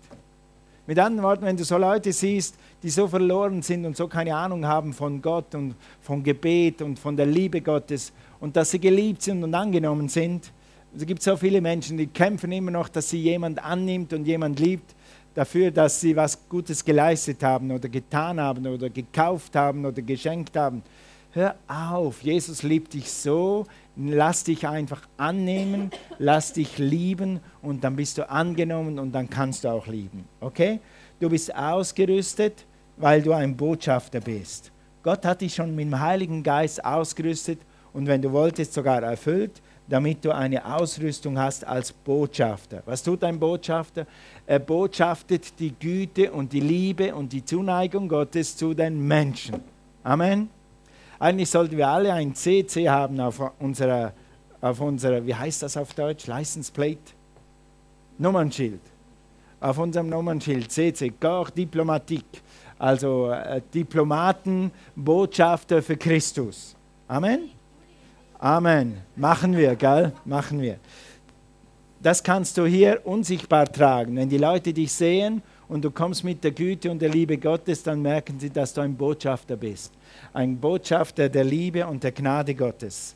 Mit 0.84 0.98
anderen 0.98 1.22
Worten, 1.22 1.44
wenn 1.44 1.56
du 1.56 1.64
so 1.64 1.78
Leute 1.78 2.12
siehst, 2.12 2.56
die 2.82 2.90
so 2.90 3.06
verloren 3.06 3.62
sind 3.62 3.86
und 3.86 3.96
so 3.96 4.08
keine 4.08 4.34
Ahnung 4.34 4.66
haben 4.66 4.92
von 4.92 5.22
Gott 5.22 5.54
und 5.54 5.76
von 6.00 6.24
Gebet 6.24 6.82
und 6.82 6.98
von 6.98 7.16
der 7.16 7.26
Liebe 7.26 7.60
Gottes 7.60 8.12
und 8.40 8.56
dass 8.56 8.72
sie 8.72 8.80
geliebt 8.80 9.22
sind 9.22 9.44
und 9.44 9.54
angenommen 9.54 10.08
sind, 10.08 10.50
es 10.94 11.06
gibt 11.06 11.22
so 11.22 11.36
viele 11.36 11.60
Menschen, 11.60 11.96
die 11.96 12.08
kämpfen 12.08 12.52
immer 12.52 12.70
noch, 12.70 12.88
dass 12.88 13.08
sie 13.08 13.22
jemand 13.22 13.64
annimmt 13.64 14.12
und 14.12 14.26
jemand 14.26 14.58
liebt, 14.58 14.94
dafür, 15.34 15.70
dass 15.70 16.00
sie 16.00 16.14
was 16.16 16.48
Gutes 16.48 16.84
geleistet 16.84 17.42
haben 17.42 17.70
oder 17.70 17.88
getan 17.88 18.40
haben 18.40 18.66
oder 18.66 18.90
gekauft 18.90 19.56
haben 19.56 19.86
oder 19.86 20.02
geschenkt 20.02 20.56
haben. 20.56 20.82
Hör 21.34 21.54
auf, 21.66 22.22
Jesus 22.22 22.62
liebt 22.62 22.92
dich 22.92 23.10
so, 23.10 23.64
lass 23.96 24.44
dich 24.44 24.68
einfach 24.68 25.00
annehmen, 25.16 25.90
lass 26.18 26.52
dich 26.52 26.76
lieben 26.76 27.40
und 27.62 27.82
dann 27.84 27.96
bist 27.96 28.18
du 28.18 28.28
angenommen 28.28 28.98
und 28.98 29.12
dann 29.12 29.30
kannst 29.30 29.64
du 29.64 29.68
auch 29.70 29.86
lieben. 29.86 30.28
Okay? 30.40 30.78
Du 31.20 31.30
bist 31.30 31.54
ausgerüstet, 31.54 32.66
weil 32.98 33.22
du 33.22 33.32
ein 33.32 33.56
Botschafter 33.56 34.20
bist. 34.20 34.70
Gott 35.02 35.24
hat 35.24 35.40
dich 35.40 35.54
schon 35.54 35.74
mit 35.74 35.86
dem 35.86 35.98
Heiligen 35.98 36.42
Geist 36.42 36.84
ausgerüstet 36.84 37.60
und 37.94 38.06
wenn 38.06 38.20
du 38.20 38.30
wolltest 38.30 38.74
sogar 38.74 39.02
erfüllt, 39.02 39.62
damit 39.88 40.22
du 40.26 40.34
eine 40.34 40.62
Ausrüstung 40.64 41.38
hast 41.38 41.66
als 41.66 41.92
Botschafter. 41.92 42.82
Was 42.84 43.02
tut 43.02 43.24
ein 43.24 43.40
Botschafter? 43.40 44.06
Er 44.46 44.58
botschaftet 44.58 45.58
die 45.58 45.72
Güte 45.72 46.30
und 46.30 46.52
die 46.52 46.60
Liebe 46.60 47.14
und 47.14 47.32
die 47.32 47.42
Zuneigung 47.42 48.06
Gottes 48.06 48.54
zu 48.54 48.74
den 48.74 49.00
Menschen. 49.06 49.56
Amen. 50.04 50.61
Eigentlich 51.22 51.50
sollten 51.50 51.76
wir 51.76 51.86
alle 51.86 52.12
ein 52.12 52.34
CC 52.34 52.88
haben 52.88 53.20
auf 53.20 53.40
unserer, 53.60 54.12
auf 54.60 54.80
unserer 54.80 55.24
wie 55.24 55.32
heißt 55.32 55.62
das 55.62 55.76
auf 55.76 55.94
Deutsch? 55.94 56.26
License 56.26 56.72
Plate? 56.72 57.12
Nummernschild. 58.18 58.80
Auf 59.60 59.78
unserem 59.78 60.08
Nummernschild 60.08 60.72
CC, 60.72 61.10
Corps 61.20 61.52
Diplomatique. 61.52 62.40
Also 62.76 63.30
äh, 63.30 63.62
Diplomaten, 63.72 64.72
Botschafter 64.96 65.80
für 65.80 65.96
Christus. 65.96 66.74
Amen. 67.06 67.50
Amen. 68.40 68.96
Machen 69.14 69.56
wir, 69.56 69.76
gell? 69.76 70.12
Machen 70.24 70.60
wir. 70.60 70.80
Das 72.02 72.20
kannst 72.20 72.58
du 72.58 72.66
hier 72.66 73.00
unsichtbar 73.04 73.70
tragen. 73.70 74.16
Wenn 74.16 74.28
die 74.28 74.38
Leute 74.38 74.72
dich 74.72 74.90
sehen 74.90 75.40
und 75.68 75.84
du 75.84 75.92
kommst 75.92 76.24
mit 76.24 76.42
der 76.42 76.50
Güte 76.50 76.90
und 76.90 77.00
der 77.00 77.10
Liebe 77.10 77.38
Gottes, 77.38 77.80
dann 77.84 78.02
merken 78.02 78.40
sie, 78.40 78.50
dass 78.50 78.74
du 78.74 78.80
ein 78.80 78.96
Botschafter 78.96 79.54
bist. 79.54 79.92
Ein 80.32 80.58
Botschafter 80.58 81.28
der 81.28 81.44
Liebe 81.44 81.86
und 81.86 82.02
der 82.02 82.12
Gnade 82.12 82.54
Gottes. 82.54 83.14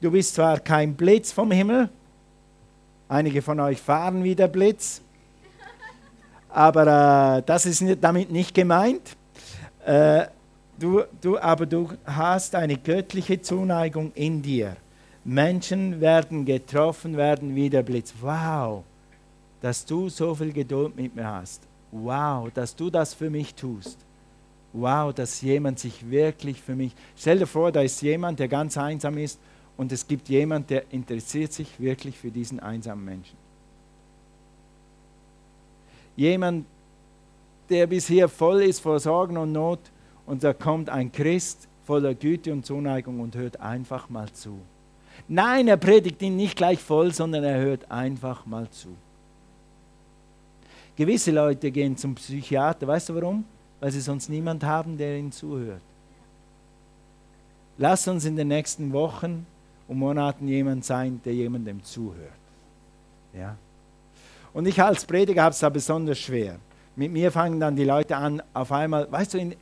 Du 0.00 0.10
bist 0.10 0.34
zwar 0.34 0.60
kein 0.60 0.94
Blitz 0.94 1.32
vom 1.32 1.50
Himmel, 1.50 1.88
einige 3.08 3.42
von 3.42 3.60
euch 3.60 3.80
fahren 3.80 4.24
wie 4.24 4.34
der 4.34 4.48
Blitz, 4.48 5.00
aber 6.48 7.38
äh, 7.38 7.42
das 7.44 7.66
ist 7.66 7.84
damit 8.00 8.30
nicht 8.30 8.54
gemeint. 8.54 9.16
Äh, 9.84 10.26
Du, 10.80 11.02
du, 11.20 11.38
aber 11.38 11.66
du 11.66 11.90
hast 12.06 12.54
eine 12.54 12.78
göttliche 12.78 13.42
Zuneigung 13.42 14.12
in 14.14 14.40
dir. 14.40 14.78
Menschen 15.24 16.00
werden 16.00 16.46
getroffen 16.46 17.18
werden 17.18 17.54
wie 17.54 17.68
der 17.68 17.82
Blitz. 17.82 18.14
Wow, 18.18 18.82
dass 19.60 19.84
du 19.84 20.08
so 20.08 20.34
viel 20.34 20.54
Geduld 20.54 20.96
mit 20.96 21.14
mir 21.14 21.30
hast. 21.30 21.64
Wow, 21.92 22.50
dass 22.54 22.74
du 22.74 22.88
das 22.88 23.12
für 23.12 23.28
mich 23.28 23.54
tust. 23.54 23.98
Wow, 24.72 25.12
dass 25.12 25.40
jemand 25.40 25.78
sich 25.78 26.08
wirklich 26.08 26.60
für 26.60 26.76
mich. 26.76 26.92
Stell 27.16 27.40
dir 27.40 27.46
vor, 27.46 27.72
da 27.72 27.82
ist 27.82 28.00
jemand, 28.02 28.38
der 28.38 28.48
ganz 28.48 28.76
einsam 28.76 29.18
ist 29.18 29.38
und 29.76 29.90
es 29.90 30.06
gibt 30.06 30.28
jemand, 30.28 30.70
der 30.70 30.84
interessiert 30.92 31.52
sich 31.52 31.80
wirklich 31.80 32.16
für 32.16 32.30
diesen 32.30 32.60
einsamen 32.60 33.04
Menschen. 33.04 33.36
Jemand, 36.16 36.66
der 37.68 37.86
bisher 37.86 38.28
voll 38.28 38.62
ist 38.62 38.80
vor 38.80 39.00
Sorgen 39.00 39.36
und 39.36 39.52
Not 39.52 39.80
und 40.26 40.44
da 40.44 40.52
kommt 40.52 40.88
ein 40.88 41.10
Christ 41.10 41.66
voller 41.84 42.14
Güte 42.14 42.52
und 42.52 42.64
Zuneigung 42.64 43.20
und 43.20 43.34
hört 43.34 43.60
einfach 43.60 44.08
mal 44.08 44.30
zu. 44.30 44.60
Nein, 45.26 45.66
er 45.66 45.76
predigt 45.76 46.22
ihn 46.22 46.36
nicht 46.36 46.56
gleich 46.56 46.78
voll, 46.78 47.12
sondern 47.12 47.42
er 47.42 47.60
hört 47.60 47.90
einfach 47.90 48.46
mal 48.46 48.68
zu. 48.70 48.88
Gewisse 50.96 51.30
Leute 51.30 51.70
gehen 51.70 51.96
zum 51.96 52.14
Psychiater. 52.14 52.86
Weißt 52.86 53.08
du 53.08 53.14
warum? 53.14 53.44
Weil 53.80 53.90
sie 53.90 54.00
sonst 54.00 54.28
niemand 54.28 54.62
haben, 54.62 54.98
der 54.98 55.16
ihnen 55.16 55.32
zuhört. 55.32 55.82
Lass 57.78 58.06
uns 58.08 58.24
in 58.26 58.36
den 58.36 58.48
nächsten 58.48 58.92
Wochen 58.92 59.46
und 59.88 59.98
Monaten 59.98 60.46
jemand 60.46 60.84
sein, 60.84 61.20
der 61.24 61.34
jemandem 61.34 61.82
zuhört. 61.82 62.30
Ja? 63.32 63.56
Und 64.52 64.66
ich 64.66 64.82
als 64.82 65.04
Prediger 65.04 65.44
habe 65.44 65.52
es 65.52 65.60
da 65.60 65.68
besonders 65.68 66.18
schwer. 66.18 66.58
Mit 66.96 67.12
mir 67.12 67.30
fangen 67.32 67.60
dann 67.60 67.76
die 67.76 67.84
Leute 67.84 68.16
an, 68.16 68.42
auf 68.52 68.72
einmal, 68.72 69.10
weißt 69.10 69.34
du, 69.34 69.38
in, 69.38 69.54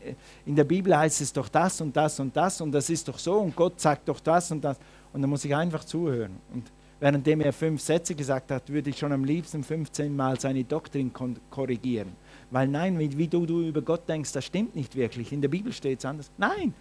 in 0.46 0.56
der 0.56 0.64
Bibel 0.64 0.96
heißt 0.96 1.20
es 1.20 1.32
doch 1.32 1.48
das 1.48 1.80
und 1.80 1.96
das 1.96 2.18
und 2.18 2.36
das 2.36 2.60
und 2.60 2.72
das 2.72 2.90
ist 2.90 3.06
doch 3.06 3.18
so 3.18 3.38
und 3.38 3.54
Gott 3.54 3.80
sagt 3.80 4.08
doch 4.08 4.18
das 4.18 4.50
und 4.50 4.62
das. 4.62 4.78
Und 5.12 5.22
dann 5.22 5.30
muss 5.30 5.44
ich 5.44 5.54
einfach 5.54 5.84
zuhören. 5.84 6.36
Und 6.52 6.64
währenddem 7.00 7.40
er 7.42 7.52
fünf 7.52 7.80
Sätze 7.80 8.14
gesagt 8.14 8.50
hat, 8.50 8.68
würde 8.68 8.90
ich 8.90 8.98
schon 8.98 9.12
am 9.12 9.24
liebsten 9.24 9.62
15 9.62 10.14
Mal 10.14 10.40
seine 10.40 10.64
Doktrin 10.64 11.12
korrigieren. 11.50 12.12
Weil 12.50 12.66
nein, 12.68 12.98
wie, 12.98 13.16
wie 13.18 13.28
du, 13.28 13.44
du 13.44 13.62
über 13.62 13.82
Gott 13.82 14.08
denkst, 14.08 14.32
das 14.32 14.44
stimmt 14.44 14.74
nicht 14.74 14.96
wirklich. 14.96 15.32
In 15.32 15.42
der 15.42 15.48
Bibel 15.48 15.72
steht 15.72 15.98
es 15.98 16.04
anders. 16.04 16.30
Nein, 16.38 16.74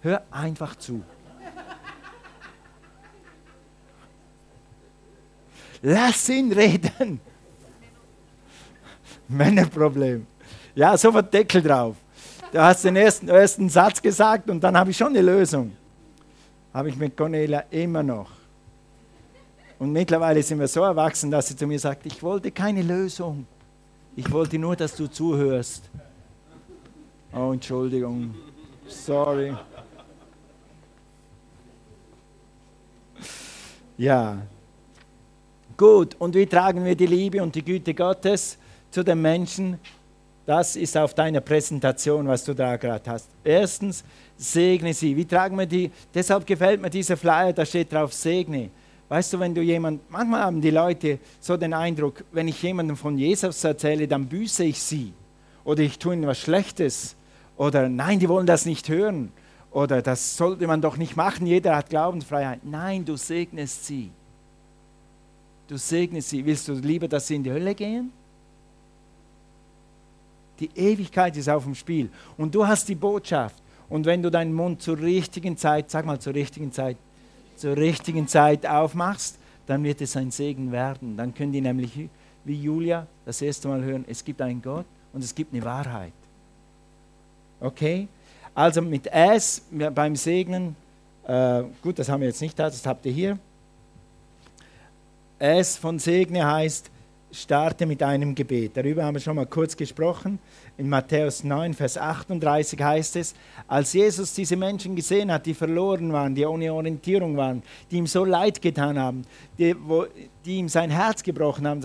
hör 0.00 0.22
einfach 0.30 0.76
zu. 0.76 1.02
Lass 5.82 6.28
ihn 6.30 6.50
reden. 6.52 7.20
Männerproblem. 9.28 10.26
Ja, 10.74 10.96
sofort 10.96 11.32
Deckel 11.32 11.62
drauf. 11.62 11.96
Du 12.52 12.60
hast 12.60 12.84
den 12.84 12.96
ersten, 12.96 13.28
ersten 13.28 13.68
Satz 13.68 14.00
gesagt 14.00 14.48
und 14.48 14.62
dann 14.62 14.76
habe 14.76 14.92
ich 14.92 14.96
schon 14.96 15.08
eine 15.08 15.22
Lösung. 15.22 15.76
Habe 16.72 16.88
ich 16.88 16.96
mit 16.96 17.16
Cornelia 17.16 17.64
immer 17.70 18.02
noch. 18.02 18.30
Und 19.78 19.92
mittlerweile 19.92 20.42
sind 20.42 20.60
wir 20.60 20.68
so 20.68 20.82
erwachsen, 20.82 21.30
dass 21.30 21.48
sie 21.48 21.56
zu 21.56 21.66
mir 21.66 21.78
sagt, 21.78 22.06
ich 22.06 22.22
wollte 22.22 22.50
keine 22.50 22.82
Lösung. 22.82 23.46
Ich 24.16 24.30
wollte 24.30 24.58
nur, 24.58 24.76
dass 24.76 24.94
du 24.94 25.08
zuhörst. 25.08 25.90
Oh, 27.32 27.50
Entschuldigung. 27.52 28.34
Sorry. 28.86 29.54
Ja. 33.96 34.38
Gut, 35.76 36.14
und 36.20 36.34
wie 36.36 36.46
tragen 36.46 36.84
wir 36.84 36.94
die 36.94 37.06
Liebe 37.06 37.42
und 37.42 37.54
die 37.54 37.64
Güte 37.64 37.92
Gottes 37.92 38.56
zu 38.90 39.02
den 39.02 39.20
Menschen? 39.20 39.80
Das 40.46 40.76
ist 40.76 40.96
auf 40.96 41.14
deiner 41.14 41.40
Präsentation, 41.40 42.28
was 42.28 42.44
du 42.44 42.54
da 42.54 42.76
gerade 42.76 43.10
hast. 43.10 43.30
Erstens, 43.42 44.04
segne 44.36 44.94
sie. 44.94 45.16
Wie 45.16 45.24
tragen 45.24 45.58
wir 45.58 45.66
die? 45.66 45.90
Deshalb 46.12 46.46
gefällt 46.46 46.80
mir 46.80 46.90
dieser 46.90 47.16
Flyer, 47.16 47.52
da 47.52 47.64
steht 47.64 47.92
drauf, 47.92 48.12
segne. 48.12 48.70
Weißt 49.08 49.32
du, 49.32 49.38
wenn 49.38 49.54
du 49.54 49.60
jemand, 49.60 50.00
manchmal 50.10 50.40
haben 50.40 50.60
die 50.60 50.70
Leute 50.70 51.18
so 51.40 51.56
den 51.56 51.74
Eindruck, 51.74 52.24
wenn 52.32 52.48
ich 52.48 52.62
jemandem 52.62 52.96
von 52.96 53.18
Jesus 53.18 53.62
erzähle, 53.62 54.08
dann 54.08 54.26
büße 54.26 54.64
ich 54.64 54.82
sie. 54.82 55.12
Oder 55.64 55.82
ich 55.82 55.98
tue 55.98 56.14
ihnen 56.14 56.26
was 56.26 56.38
Schlechtes. 56.38 57.16
Oder 57.56 57.88
nein, 57.88 58.18
die 58.18 58.28
wollen 58.28 58.46
das 58.46 58.66
nicht 58.66 58.88
hören. 58.88 59.30
Oder 59.70 60.02
das 60.02 60.36
sollte 60.36 60.66
man 60.66 60.80
doch 60.80 60.96
nicht 60.96 61.16
machen, 61.16 61.46
jeder 61.46 61.76
hat 61.76 61.90
Glaubensfreiheit. 61.90 62.60
Nein, 62.64 63.04
du 63.04 63.16
segnest 63.16 63.86
sie. 63.86 64.10
Du 65.66 65.76
segnest 65.76 66.28
sie. 66.28 66.44
Willst 66.44 66.68
du 66.68 66.74
lieber, 66.74 67.08
dass 67.08 67.26
sie 67.26 67.34
in 67.36 67.42
die 67.42 67.50
Hölle 67.50 67.74
gehen? 67.74 68.12
Die 70.60 70.70
Ewigkeit 70.74 71.36
ist 71.36 71.48
auf 71.48 71.64
dem 71.64 71.74
Spiel. 71.74 72.08
Und 72.36 72.54
du 72.54 72.66
hast 72.66 72.88
die 72.88 72.94
Botschaft. 72.94 73.56
Und 73.88 74.06
wenn 74.06 74.22
du 74.22 74.30
deinen 74.30 74.52
Mund 74.52 74.80
zur 74.80 74.98
richtigen 74.98 75.56
Zeit, 75.56 75.90
sag 75.90 76.06
mal 76.06 76.20
zur 76.20 76.34
richtigen 76.34 76.70
Zeit, 76.70 76.96
zur 77.56 77.76
richtigen 77.76 78.28
Zeit 78.28 78.66
aufmachst, 78.66 79.38
dann 79.66 79.82
wird 79.84 80.00
es 80.00 80.16
ein 80.16 80.30
Segen 80.30 80.72
werden. 80.72 81.16
Dann 81.16 81.34
können 81.34 81.52
die 81.52 81.60
nämlich, 81.60 82.08
wie 82.44 82.62
Julia, 82.62 83.06
das 83.24 83.40
erste 83.40 83.68
Mal 83.68 83.82
hören, 83.82 84.04
es 84.08 84.24
gibt 84.24 84.40
einen 84.40 84.60
Gott 84.60 84.86
und 85.12 85.24
es 85.24 85.34
gibt 85.34 85.54
eine 85.54 85.64
Wahrheit. 85.64 86.12
Okay? 87.60 88.08
Also 88.54 88.82
mit 88.82 89.06
S 89.06 89.62
beim 89.70 90.16
Segnen, 90.16 90.76
äh, 91.26 91.62
gut, 91.82 91.98
das 91.98 92.08
haben 92.08 92.20
wir 92.20 92.28
jetzt 92.28 92.40
nicht 92.40 92.58
da, 92.58 92.64
das 92.64 92.84
habt 92.86 93.04
ihr 93.06 93.12
hier. 93.12 93.38
S 95.38 95.76
von 95.76 95.98
Segne 95.98 96.46
heißt, 96.46 96.90
starte 97.34 97.84
mit 97.86 98.02
einem 98.02 98.34
Gebet. 98.34 98.76
Darüber 98.76 99.04
haben 99.04 99.14
wir 99.14 99.20
schon 99.20 99.36
mal 99.36 99.46
kurz 99.46 99.76
gesprochen. 99.76 100.38
In 100.76 100.88
Matthäus 100.88 101.44
9, 101.44 101.74
Vers 101.74 101.98
38 101.98 102.80
heißt 102.80 103.16
es, 103.16 103.34
als 103.66 103.92
Jesus 103.92 104.32
diese 104.34 104.56
Menschen 104.56 104.94
gesehen 104.94 105.32
hat, 105.32 105.44
die 105.46 105.54
verloren 105.54 106.12
waren, 106.12 106.34
die 106.34 106.46
ohne 106.46 106.72
Orientierung 106.72 107.36
waren, 107.36 107.62
die 107.90 107.96
ihm 107.96 108.06
so 108.06 108.24
leid 108.24 108.62
getan 108.62 108.98
haben, 108.98 109.22
die, 109.58 109.74
wo, 109.78 110.06
die 110.44 110.58
ihm 110.58 110.68
sein 110.68 110.90
Herz 110.90 111.22
gebrochen 111.22 111.66
haben, 111.66 111.82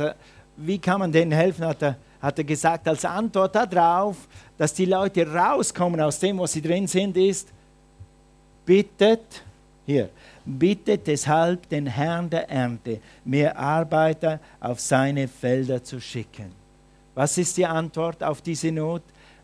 wie 0.55 0.77
kann 0.77 0.99
man 0.99 1.11
denen 1.11 1.31
helfen, 1.31 1.65
hat 1.65 1.81
er, 1.81 1.97
hat 2.21 2.37
er 2.37 2.43
gesagt, 2.43 2.87
als 2.87 3.03
Antwort 3.05 3.55
darauf, 3.55 4.27
dass 4.57 4.73
die 4.73 4.85
Leute 4.85 5.27
rauskommen 5.27 5.99
aus 5.99 6.19
dem, 6.19 6.37
wo 6.37 6.45
sie 6.45 6.61
drin 6.61 6.87
sind, 6.87 7.17
ist, 7.17 7.49
bittet, 8.65 9.43
hier, 9.89 10.09
bittet 10.45 11.07
deshalb 11.07 11.67
den 11.67 11.87
Herrn 11.87 12.29
der 12.29 12.47
Ernte, 12.47 12.99
mehr 13.25 13.57
Arbeiter 13.57 14.39
auf 14.59 14.79
seine 14.79 15.27
Felder 15.27 15.83
zu 15.83 15.99
schicken. 15.99 16.51
Was 17.15 17.39
ist 17.39 17.57
die 17.57 17.65
Antwort 17.65 18.23
auf 18.23 18.39
diese 18.41 18.71
Not? 18.71 19.01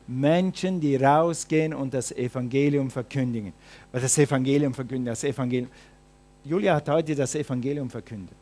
Menschen, 0.08 0.80
die 0.80 0.98
rausgehen 0.98 1.74
und 1.74 1.92
das 1.96 2.12
Evangelium 2.12 2.92
verkündigen. 2.92 3.54
Das 3.92 4.20
Evangelium 4.20 4.72
verkündigen, 4.72 5.06
das 5.06 5.24
Evangelium. 5.24 5.72
Julia 6.44 6.76
hat 6.76 6.88
heute 6.90 7.16
das 7.16 7.34
Evangelium 7.34 7.90
verkündet. 7.90 8.38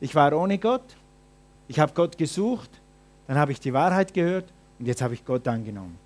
Ich 0.00 0.14
war 0.14 0.32
ohne 0.34 0.56
Gott, 0.56 0.84
ich 1.66 1.80
habe 1.80 1.92
Gott 1.94 2.16
gesucht, 2.16 2.70
dann 3.26 3.36
habe 3.36 3.50
ich 3.50 3.58
die 3.58 3.72
Wahrheit 3.72 4.14
gehört 4.14 4.52
und 4.78 4.86
jetzt 4.86 5.02
habe 5.02 5.14
ich 5.14 5.24
Gott 5.24 5.48
angenommen. 5.48 5.98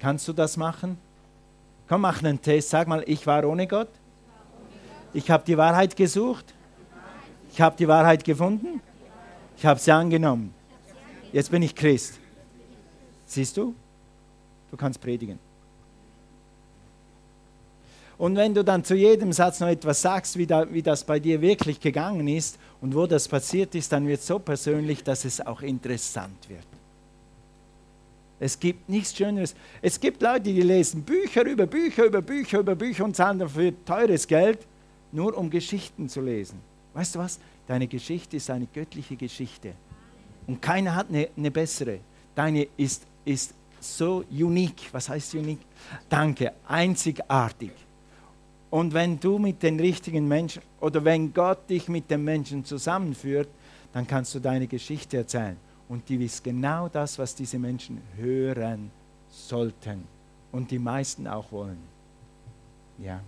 Kannst 0.00 0.26
du 0.26 0.32
das 0.32 0.56
machen? 0.56 0.98
Komm, 1.88 2.00
mach 2.00 2.20
einen 2.20 2.42
Test. 2.42 2.70
Sag 2.70 2.88
mal, 2.88 3.04
ich 3.06 3.24
war 3.28 3.44
ohne 3.44 3.68
Gott. 3.68 3.90
Ich 5.14 5.30
habe 5.30 5.44
die 5.46 5.56
Wahrheit 5.56 5.96
gesucht. 5.96 6.52
Ich 7.52 7.60
habe 7.60 7.76
die 7.76 7.86
Wahrheit 7.86 8.24
gefunden. 8.24 8.80
Ich 9.56 9.64
habe 9.64 9.78
sie 9.78 9.92
angenommen. 9.92 10.52
Jetzt 11.32 11.50
bin 11.52 11.62
ich 11.62 11.74
Christ. 11.74 12.18
Siehst 13.24 13.56
du? 13.56 13.74
Du 14.70 14.76
kannst 14.76 15.00
predigen. 15.00 15.38
Und 18.18 18.36
wenn 18.36 18.54
du 18.54 18.64
dann 18.64 18.84
zu 18.84 18.94
jedem 18.94 19.32
Satz 19.32 19.60
noch 19.60 19.68
etwas 19.68 20.02
sagst, 20.02 20.36
wie, 20.36 20.46
da, 20.46 20.72
wie 20.72 20.82
das 20.82 21.04
bei 21.04 21.18
dir 21.20 21.40
wirklich 21.40 21.80
gegangen 21.80 22.26
ist 22.26 22.58
und 22.80 22.94
wo 22.94 23.06
das 23.06 23.28
passiert 23.28 23.74
ist, 23.74 23.92
dann 23.92 24.06
wird 24.06 24.20
es 24.20 24.26
so 24.26 24.38
persönlich, 24.38 25.02
dass 25.04 25.24
es 25.24 25.40
auch 25.40 25.62
interessant 25.62 26.48
wird. 26.48 26.66
Es 28.40 28.58
gibt 28.58 28.88
nichts 28.88 29.16
Schöneres. 29.16 29.54
Es 29.80 29.98
gibt 29.98 30.22
Leute, 30.22 30.42
die 30.42 30.60
lesen 30.60 31.02
Bücher 31.02 31.44
über 31.44 31.66
Bücher 31.66 32.04
über 32.04 32.20
Bücher 32.20 32.58
über 32.60 32.74
Bücher 32.74 33.04
und 33.04 33.14
zahlen 33.14 33.38
dafür 33.38 33.72
teures 33.84 34.26
Geld 34.26 34.58
nur 35.14 35.36
um 35.38 35.48
Geschichten 35.48 36.08
zu 36.08 36.20
lesen. 36.20 36.58
Weißt 36.92 37.14
du 37.14 37.20
was? 37.20 37.38
Deine 37.66 37.86
Geschichte 37.86 38.36
ist 38.36 38.50
eine 38.50 38.66
göttliche 38.66 39.16
Geschichte. 39.16 39.72
Und 40.46 40.60
keiner 40.60 40.94
hat 40.94 41.08
eine, 41.08 41.28
eine 41.36 41.50
bessere. 41.50 42.00
Deine 42.34 42.66
ist, 42.76 43.06
ist 43.24 43.54
so 43.80 44.24
unique. 44.30 44.88
Was 44.92 45.08
heißt 45.08 45.34
unique? 45.34 45.60
Danke, 46.08 46.52
einzigartig. 46.66 47.72
Und 48.70 48.92
wenn 48.92 49.20
du 49.20 49.38
mit 49.38 49.62
den 49.62 49.78
richtigen 49.78 50.26
Menschen 50.26 50.62
oder 50.80 51.04
wenn 51.04 51.32
Gott 51.32 51.70
dich 51.70 51.88
mit 51.88 52.10
den 52.10 52.24
Menschen 52.24 52.64
zusammenführt, 52.64 53.48
dann 53.92 54.06
kannst 54.06 54.34
du 54.34 54.40
deine 54.40 54.66
Geschichte 54.66 55.18
erzählen. 55.18 55.56
Und 55.88 56.08
die 56.08 56.24
ist 56.24 56.42
genau 56.42 56.88
das, 56.88 57.18
was 57.18 57.34
diese 57.34 57.58
Menschen 57.58 58.02
hören 58.16 58.90
sollten. 59.30 60.02
Und 60.50 60.70
die 60.70 60.78
meisten 60.78 61.28
auch 61.28 61.52
wollen. 61.52 61.78
Ja. 62.98 63.20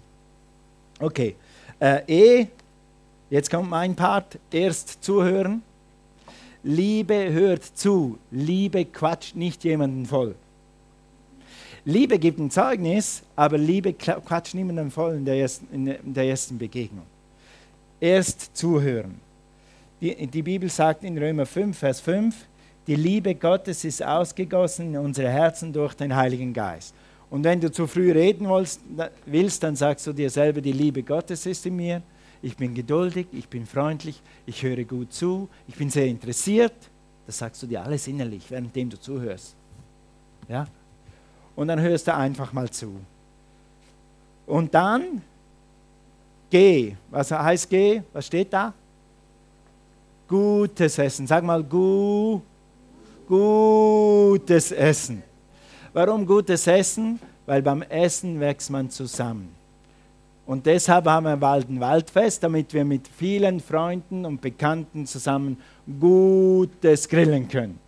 Okay. 0.99 1.37
Äh, 1.79 2.03
e, 2.07 2.47
jetzt 3.31 3.51
kommt 3.51 3.69
mein 3.69 3.95
Part, 3.95 4.39
erst 4.51 5.05
zuhören. 5.05 5.63
Liebe 6.63 7.33
hört 7.33 7.65
zu, 7.65 8.19
Liebe 8.31 8.85
quatscht 8.87 9.37
nicht 9.37 9.63
jemanden 9.65 10.07
voll. 10.07 10.35
Liebe 11.85 12.19
gibt 12.19 12.41
ein 12.41 12.51
Zeugnis, 12.51 13.23
aber 13.37 13.59
Liebe 13.59 13.93
quatscht 13.93 14.55
niemanden 14.55 14.91
voll 14.91 15.15
in 15.15 15.25
der 15.25 15.37
ersten, 15.37 15.69
in 15.73 16.15
der 16.15 16.25
ersten 16.25 16.59
Begegnung. 16.59 17.07
Erst 18.01 18.57
zuhören. 18.57 19.21
Die, 20.01 20.27
die 20.27 20.43
Bibel 20.43 20.69
sagt 20.69 21.05
in 21.05 21.17
Römer 21.17 21.47
5, 21.47 21.79
Vers 21.79 22.01
5, 22.01 22.35
die 22.87 22.97
Liebe 22.97 23.35
Gottes 23.35 23.85
ist 23.85 24.03
ausgegossen 24.03 24.95
in 24.95 24.99
unsere 24.99 25.31
Herzen 25.31 25.73
durch 25.73 25.95
den 25.95 26.15
Heiligen 26.15 26.53
Geist. 26.53 26.95
Und 27.31 27.45
wenn 27.45 27.61
du 27.61 27.71
zu 27.71 27.87
früh 27.87 28.13
reden 28.13 28.49
willst, 29.27 29.63
dann 29.63 29.77
sagst 29.77 30.07
du 30.07 30.13
dir 30.13 30.31
selber, 30.31 30.61
die 30.61 30.73
Liebe 30.73 31.03
Gottes 31.03 31.45
ist 31.47 31.67
in 31.67 31.77
mir. 31.77 32.03
Ich 32.43 32.57
bin 32.57 32.75
geduldig, 32.75 33.27
ich 33.33 33.49
bin 33.49 33.67
freundlich, 33.67 34.23
ich 34.45 34.63
höre 34.63 34.85
gut 34.85 35.13
zu, 35.13 35.49
ich 35.67 35.75
bin 35.75 35.91
sehr 35.91 36.07
interessiert. 36.07 36.75
Das 37.27 37.39
sagst 37.39 37.63
du 37.63 37.67
dir 37.67 37.83
alles 37.83 38.07
innerlich, 38.07 38.49
währenddem 38.51 38.91
du 38.91 39.01
zuhörst. 39.01 39.57
Ja? 40.49 40.67
Und 41.57 41.69
dann 41.69 41.81
hörst 41.81 42.07
du 42.07 42.15
einfach 42.15 42.53
mal 42.53 42.71
zu. 42.71 42.95
Und 44.47 44.73
dann 44.73 45.23
geh. 46.49 46.95
Was 47.11 47.33
heißt 47.33 47.69
geh? 47.69 48.03
Was 48.13 48.27
steht 48.27 48.53
da? 48.53 48.73
Gutes 50.29 50.99
Essen. 50.99 51.27
Sag 51.27 51.43
mal 51.43 51.65
gu, 51.65 52.41
gutes 53.27 54.71
Essen. 54.71 55.23
Warum 55.97 56.27
gutes 56.27 56.67
Essen? 56.67 57.19
Weil 57.47 57.63
beim 57.63 57.81
Essen 57.81 58.39
wächst 58.39 58.69
man 58.69 58.91
zusammen. 58.91 59.49
Und 60.45 60.67
deshalb 60.67 61.07
haben 61.07 61.25
wir 61.25 61.39
bald 61.39 61.71
ein 61.71 61.81
Waldfest, 61.81 62.43
damit 62.43 62.75
wir 62.75 62.85
mit 62.85 63.09
vielen 63.09 63.61
Freunden 63.61 64.27
und 64.27 64.43
Bekannten 64.43 65.07
zusammen 65.07 65.57
Gutes 65.99 67.09
grillen 67.09 67.49
können 67.49 67.79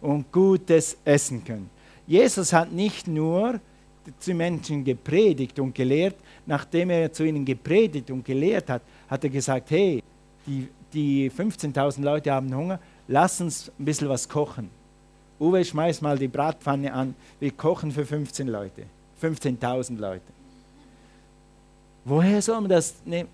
und 0.00 0.30
Gutes 0.30 0.98
essen 1.04 1.42
können. 1.42 1.68
Jesus 2.06 2.52
hat 2.52 2.70
nicht 2.70 3.08
nur 3.08 3.58
zu 4.20 4.34
Menschen 4.34 4.84
gepredigt 4.84 5.58
und 5.58 5.74
gelehrt, 5.74 6.14
nachdem 6.46 6.90
er 6.90 7.12
zu 7.12 7.24
ihnen 7.24 7.44
gepredigt 7.44 8.08
und 8.12 8.24
gelehrt 8.24 8.70
hat, 8.70 8.82
hat 9.08 9.24
er 9.24 9.30
gesagt, 9.30 9.72
hey, 9.72 10.00
die, 10.46 10.68
die 10.92 11.28
15.000 11.28 12.02
Leute 12.02 12.30
haben 12.30 12.54
Hunger, 12.54 12.78
lass 13.08 13.40
uns 13.40 13.72
ein 13.80 13.84
bisschen 13.84 14.08
was 14.08 14.28
kochen. 14.28 14.77
Uwe, 15.40 15.64
schmeiß 15.64 16.00
mal 16.00 16.18
die 16.18 16.28
Bratpfanne 16.28 16.92
an. 16.92 17.14
Wir 17.38 17.52
kochen 17.52 17.92
für 17.92 18.04
15 18.04 18.48
Leute. 18.48 18.84
15.000 19.22 19.98
Leute. 19.98 20.32
Woher 22.04 22.40
soll 22.42 22.60
man 22.60 22.70
das 22.70 22.94
nehmen? 23.04 23.28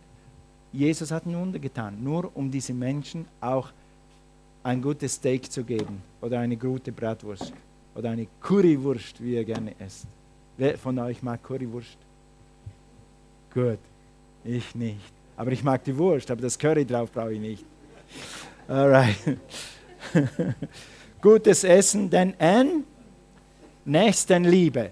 Jesus 0.72 1.10
hat 1.10 1.26
ein 1.26 1.36
Wunder 1.36 1.58
getan, 1.58 2.02
nur 2.02 2.30
um 2.34 2.50
diese 2.50 2.74
Menschen 2.74 3.26
auch 3.40 3.70
ein 4.64 4.82
gutes 4.82 5.14
Steak 5.14 5.50
zu 5.50 5.62
geben 5.62 6.02
oder 6.20 6.40
eine 6.40 6.56
gute 6.56 6.90
Bratwurst 6.90 7.52
oder 7.94 8.10
eine 8.10 8.26
Currywurst, 8.40 9.22
wie 9.22 9.34
ihr 9.34 9.44
gerne 9.44 9.74
esst. 9.78 10.06
Wer 10.56 10.76
von 10.76 10.98
euch 10.98 11.22
mag 11.22 11.42
Currywurst? 11.42 11.98
Gut, 13.52 13.78
ich 14.42 14.74
nicht. 14.74 15.12
Aber 15.36 15.52
ich 15.52 15.62
mag 15.62 15.84
die 15.84 15.96
Wurst, 15.96 16.30
aber 16.30 16.42
das 16.42 16.58
Curry 16.58 16.84
drauf 16.84 17.10
brauche 17.12 17.32
ich 17.32 17.40
nicht. 17.40 17.64
Alright. 18.66 19.38
Gutes 21.24 21.64
Essen, 21.64 22.10
denn 22.10 22.38
N, 22.38 22.84
Nächstenliebe. 23.86 24.90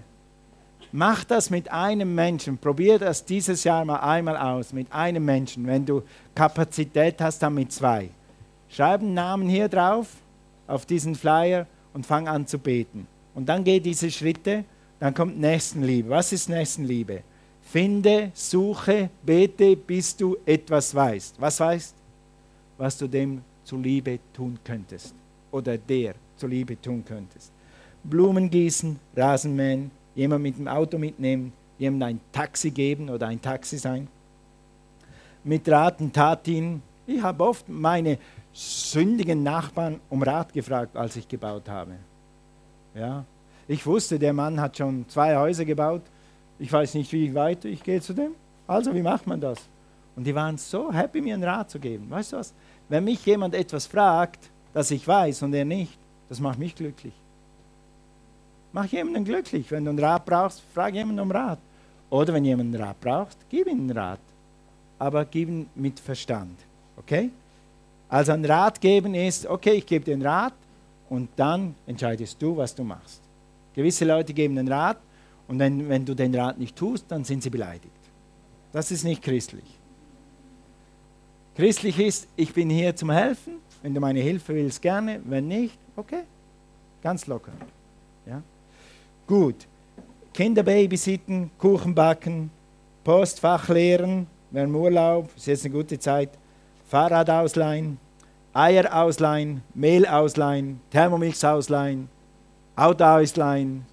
Mach 0.91 1.23
das 1.25 1.51
mit 1.51 1.71
einem 1.71 2.15
Menschen. 2.15 2.57
Probier 2.57 2.97
das 2.97 3.23
dieses 3.23 3.63
Jahr 3.63 3.85
mal 3.85 3.97
einmal 3.97 4.37
aus, 4.37 4.73
mit 4.73 4.91
einem 4.91 5.23
Menschen. 5.25 5.67
Wenn 5.67 5.85
du 5.85 6.01
Kapazität 6.33 7.21
hast, 7.21 7.37
dann 7.37 7.53
mit 7.53 7.71
zwei. 7.71 8.09
Schreib 8.67 9.01
einen 9.01 9.13
Namen 9.13 9.47
hier 9.47 9.67
drauf, 9.69 10.07
auf 10.65 10.87
diesen 10.87 11.13
Flyer 11.13 11.67
und 11.93 12.03
fang 12.03 12.27
an 12.27 12.47
zu 12.47 12.57
beten. 12.57 13.05
Und 13.35 13.47
dann 13.47 13.63
geh 13.63 13.79
diese 13.79 14.09
Schritte, 14.09 14.65
dann 14.99 15.13
kommt 15.13 15.39
Nächstenliebe. 15.39 16.09
Was 16.09 16.33
ist 16.33 16.49
Nächstenliebe? 16.49 17.21
Finde, 17.61 18.31
suche, 18.33 19.11
bete, 19.21 19.75
bis 19.75 20.17
du 20.17 20.35
etwas 20.47 20.95
weißt. 20.95 21.39
Was 21.39 21.59
weißt? 21.59 21.93
Was 22.79 22.97
du 22.97 23.07
dem 23.07 23.43
zuliebe 23.63 24.17
tun 24.33 24.57
könntest. 24.63 25.13
Oder 25.51 25.77
der 25.77 26.15
zuliebe 26.35 26.79
tun 26.81 27.03
könntest. 27.05 27.51
Blumen 28.03 28.49
gießen, 28.49 28.99
Rasenmähen, 29.15 29.91
jemand 30.15 30.43
mit 30.43 30.57
dem 30.57 30.67
Auto 30.67 30.97
mitnehmen, 30.97 31.53
jemand 31.77 32.03
ein 32.03 32.19
Taxi 32.31 32.71
geben 32.71 33.09
oder 33.09 33.27
ein 33.27 33.41
Taxi 33.41 33.77
sein. 33.77 34.07
Mit 35.43 35.67
Rat 35.69 35.99
und 36.01 36.13
Tat 36.13 36.45
dienen. 36.45 36.81
Ich 37.05 37.21
habe 37.21 37.43
oft 37.43 37.67
meine 37.67 38.17
sündigen 38.53 39.43
Nachbarn 39.43 39.99
um 40.09 40.21
Rat 40.21 40.53
gefragt, 40.53 40.95
als 40.95 41.15
ich 41.15 41.27
gebaut 41.27 41.67
habe. 41.67 41.95
Ja, 42.95 43.25
ich 43.67 43.85
wusste, 43.85 44.19
der 44.19 44.33
Mann 44.33 44.59
hat 44.59 44.77
schon 44.77 45.05
zwei 45.07 45.35
Häuser 45.35 45.65
gebaut 45.65 46.03
ich 46.59 46.71
weiß 46.71 46.93
nicht, 46.93 47.11
wie 47.11 47.33
weit 47.33 47.65
ich 47.65 47.83
gehe 47.83 48.01
zu 48.01 48.13
dem. 48.13 48.35
Also, 48.67 48.93
wie 48.93 49.01
macht 49.01 49.27
man 49.27 49.41
das? 49.41 49.59
Und 50.15 50.25
die 50.25 50.33
waren 50.33 50.57
so 50.57 50.93
happy, 50.93 51.19
mir 51.21 51.33
einen 51.33 51.43
Rat 51.43 51.69
zu 51.69 51.79
geben. 51.79 52.09
Weißt 52.09 52.33
du 52.33 52.37
was? 52.37 52.53
Wenn 52.87 53.03
mich 53.03 53.25
jemand 53.25 53.55
etwas 53.55 53.87
fragt, 53.87 54.49
das 54.73 54.91
ich 54.91 55.07
weiß 55.07 55.41
und 55.43 55.53
er 55.53 55.65
nicht, 55.65 55.97
das 56.33 56.39
macht 56.39 56.57
mich 56.57 56.73
glücklich. 56.73 57.13
Mach 58.71 58.85
jemanden 58.85 59.23
glücklich. 59.23 59.69
Wenn 59.69 59.85
du 59.85 59.91
einen 59.91 59.99
Rat 59.99 60.25
brauchst, 60.25 60.63
frag 60.73 60.95
jemanden 60.95 61.19
um 61.19 61.29
Rat. 61.29 61.59
Oder 62.09 62.33
wenn 62.33 62.43
jemand 62.43 62.73
einen 62.73 62.83
Rat 62.83 62.99
braucht, 62.99 63.37
gib 63.51 63.67
ihm 63.67 63.81
einen 63.81 63.91
Rat. 63.91 64.19
Aber 64.97 65.25
gib 65.25 65.47
ihn 65.47 65.69
mit 65.75 65.99
Verstand. 65.99 66.57
Okay? 66.97 67.29
Also 68.09 68.31
ein 68.31 68.43
Rat 68.45 68.81
geben 68.81 69.13
ist, 69.13 69.45
okay, 69.45 69.73
ich 69.73 69.85
gebe 69.85 70.03
dir 70.05 70.13
einen 70.13 70.25
Rat 70.25 70.55
und 71.07 71.29
dann 71.35 71.75
entscheidest 71.85 72.41
du, 72.41 72.57
was 72.57 72.73
du 72.73 72.83
machst. 72.83 73.21
Gewisse 73.75 74.03
Leute 74.03 74.33
geben 74.33 74.57
einen 74.57 74.71
Rat 74.71 74.97
und 75.47 75.59
wenn, 75.59 75.87
wenn 75.87 76.03
du 76.03 76.15
den 76.15 76.33
Rat 76.33 76.57
nicht 76.57 76.75
tust, 76.75 77.05
dann 77.09 77.23
sind 77.23 77.43
sie 77.43 77.51
beleidigt. 77.51 77.91
Das 78.71 78.89
ist 78.89 79.03
nicht 79.03 79.21
christlich. 79.21 79.65
Christlich 81.55 81.99
ist, 81.99 82.27
ich 82.35 82.55
bin 82.55 82.71
hier 82.71 82.95
zum 82.95 83.11
Helfen. 83.11 83.53
Wenn 83.83 83.93
du 83.93 83.99
meine 83.99 84.21
Hilfe 84.21 84.55
willst, 84.55 84.81
gerne. 84.81 85.21
Wenn 85.25 85.47
nicht, 85.47 85.77
okay. 85.95 86.23
Ganz 87.01 87.27
locker. 87.27 87.51
Ja? 88.25 88.41
Gut. 89.27 89.67
Kinder 90.33 90.63
babysitten, 90.63 91.51
Kuchen 91.57 91.93
backen, 91.93 92.49
Postfach 93.03 93.69
leeren, 93.69 94.25
wir 94.49 94.63
haben 94.63 94.73
Urlaub, 94.73 95.29
ist 95.35 95.47
jetzt 95.47 95.65
eine 95.65 95.73
gute 95.73 95.99
Zeit. 95.99 96.29
Fahrrad 96.87 97.29
ausleihen, 97.29 97.99
Eier 98.53 98.95
ausleihen, 98.95 99.61
Mehl 99.73 100.05
ausleihen, 100.05 100.79
Thermomix 100.89 101.43
ausleihen, 101.43 102.09
Auto 102.75 103.03
ausleihen, 103.03 103.85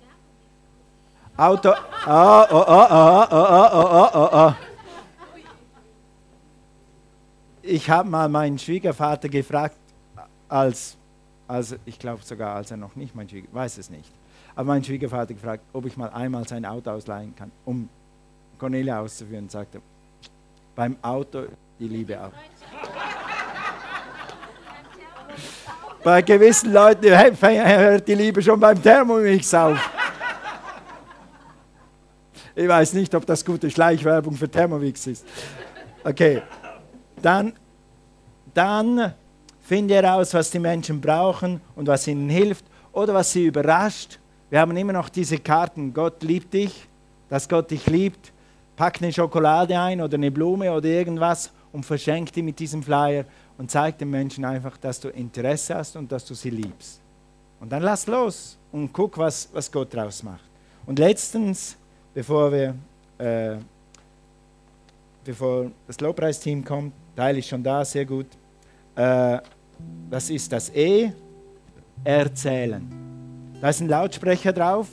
Auto. 1.37 1.71
Oh, 2.07 2.45
oh, 2.51 2.65
oh, 2.69 2.87
oh, 2.91 3.27
oh, 3.31 3.69
oh, 3.73 4.09
oh, 4.13 4.29
oh. 4.33 4.53
Ich 7.63 7.89
habe 7.89 8.11
mal 8.11 8.29
meinen 8.29 8.59
Schwiegervater 8.59 9.29
gefragt, 9.29 9.77
als, 10.49 10.99
als 11.51 11.75
ich 11.85 11.99
glaube 11.99 12.23
sogar, 12.23 12.55
als 12.55 12.71
er 12.71 12.77
noch 12.77 12.95
nicht 12.97 13.15
mein 13.15 13.29
Schwiegervater, 13.29 13.57
weiß 13.57 13.79
es 13.79 13.91
nicht, 13.91 14.13
aber 14.55 14.69
meinen 14.69 14.85
Schwiegervater 14.85 15.35
gefragt, 15.35 15.65
ob 15.73 15.85
ich 15.87 15.97
mal 15.97 16.09
einmal 16.11 16.47
sein 16.47 16.65
Auto 16.65 16.91
ausleihen 16.91 17.35
kann, 17.35 17.51
um 17.65 17.89
Cornelia 18.59 19.01
auszuführen. 19.01 19.45
Und 19.45 19.51
sagte, 19.51 19.83
beim 20.75 20.97
Auto 21.03 21.47
die 21.79 21.89
Liebe 21.89 22.23
auf. 22.23 22.33
Bei 26.05 26.23
gewissen 26.23 26.73
Leuten 26.73 27.11
hört 27.11 28.09
die 28.09 28.15
Liebe 28.15 28.41
schon 28.43 28.59
beim 28.59 28.83
Thermomix 28.83 29.53
auf. 29.53 29.79
Ich 32.55 32.67
weiß 32.67 32.95
nicht, 32.95 33.15
ob 33.15 33.27
das 33.27 33.45
gute 33.45 33.71
Schleichwerbung 33.71 34.35
für 34.35 34.51
Thermomix 34.51 35.07
ist. 35.07 35.27
Okay, 36.03 36.43
dann, 37.21 37.53
dann 38.55 39.15
finde 39.71 39.95
heraus, 39.95 40.35
was 40.35 40.51
die 40.51 40.59
Menschen 40.59 41.01
brauchen 41.01 41.61
und 41.77 41.87
was 41.87 42.05
ihnen 42.09 42.29
hilft 42.29 42.65
oder 42.93 43.15
was 43.15 43.31
sie 43.31 43.47
überrascht. 43.47 44.19
Wir 44.51 44.59
haben 44.59 44.77
immer 44.77 44.93
noch 44.93 45.09
diese 45.09 45.39
Karten, 45.39 45.95
Gott 45.95 46.25
liebt 46.25 46.53
dich, 46.53 46.89
dass 47.29 47.49
Gott 47.49 47.71
dich 47.71 47.87
liebt. 47.87 48.33
Pack 48.75 49.01
eine 49.01 49.13
Schokolade 49.13 49.79
ein 49.79 50.01
oder 50.01 50.17
eine 50.17 50.33
Blume 50.33 50.73
oder 50.73 50.89
irgendwas 50.89 51.53
und 51.71 51.87
verschenk 51.87 52.33
die 52.33 52.43
mit 52.43 52.59
diesem 52.59 52.83
Flyer 52.83 53.25
und 53.59 53.71
zeig 53.71 53.97
den 53.97 54.11
Menschen 54.11 54.45
einfach, 54.45 54.77
dass 54.77 54.99
du 54.99 55.09
Interesse 55.11 55.77
hast 55.77 55.95
und 55.95 56.11
dass 56.11 56.25
du 56.25 56.35
sie 56.35 56.51
liebst. 56.51 57.01
Und 57.61 57.71
dann 57.71 57.85
lass 57.85 58.09
los 58.09 58.59
und 58.73 58.93
guck, 58.93 59.19
was, 59.19 59.49
was 59.53 59.71
Gott 59.71 59.95
draus 59.95 60.25
macht. 60.25 60.51
Und 60.85 60.99
letztens 60.99 61.77
bevor 62.13 62.51
wir 62.51 62.75
äh, 63.19 63.59
bevor 65.25 65.71
das 65.87 66.01
Lobpreisteam 66.01 66.65
kommt, 66.65 66.93
Teil 67.15 67.39
ist 67.39 67.47
schon 67.47 67.63
da, 67.63 67.85
sehr 67.85 68.05
gut. 68.05 68.27
Äh, 68.97 69.39
das 70.11 70.31
ist 70.31 70.53
das 70.53 70.71
E, 70.75 71.13
erzählen. 72.05 72.87
Da 73.61 73.69
ist 73.69 73.81
ein 73.81 73.89
Lautsprecher 73.89 74.53
drauf. 74.53 74.89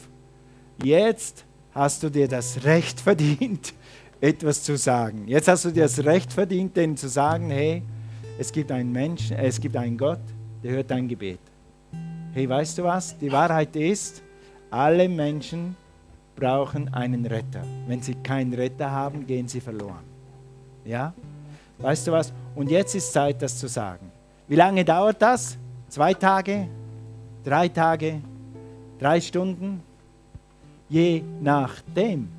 Jetzt 0.84 1.46
hast 1.72 2.04
du 2.04 2.10
dir 2.10 2.28
das 2.28 2.64
Recht 2.64 3.00
verdient, 3.00 3.74
etwas 4.22 4.64
zu 4.64 4.78
sagen. 4.78 5.28
Jetzt 5.28 5.48
hast 5.48 5.66
du 5.66 5.72
dir 5.72 5.84
das 5.84 6.04
Recht 6.04 6.34
verdient, 6.34 6.76
denen 6.76 6.98
zu 6.98 7.08
sagen, 7.08 7.50
hey, 7.50 7.84
es 8.38 8.52
gibt 8.52 8.72
einen 8.72 8.92
Menschen, 8.92 9.38
es 9.38 9.60
gibt 9.60 9.76
einen 9.76 9.98
Gott, 9.98 10.20
der 10.64 10.74
hört 10.74 10.92
dein 10.92 11.08
Gebet. 11.08 11.40
Hey, 12.34 12.48
weißt 12.48 12.78
du 12.78 12.84
was? 12.84 13.18
Die 13.18 13.32
Wahrheit 13.32 13.76
ist, 13.76 14.22
alle 14.70 15.10
Menschen 15.10 15.76
brauchen 16.36 16.94
einen 16.94 17.26
Retter. 17.26 17.64
Wenn 17.88 18.02
sie 18.02 18.16
keinen 18.16 18.54
Retter 18.54 18.92
haben, 18.92 19.26
gehen 19.26 19.48
sie 19.48 19.60
verloren. 19.60 20.04
Ja? 20.86 21.14
Weißt 21.80 22.08
du 22.08 22.12
was? 22.12 22.32
Und 22.56 22.70
jetzt 22.70 22.96
ist 22.96 23.12
Zeit, 23.12 23.42
das 23.42 23.58
zu 23.58 23.68
sagen. 23.68 24.07
Wie 24.48 24.56
lange 24.56 24.86
dauert 24.86 25.22
das? 25.22 25.58
Zwei 25.90 26.14
Tage? 26.14 26.68
Drei 27.44 27.68
Tage? 27.68 28.22
Drei 28.98 29.20
Stunden? 29.20 29.82
Je 30.90 31.22
nachdem. 31.42 32.30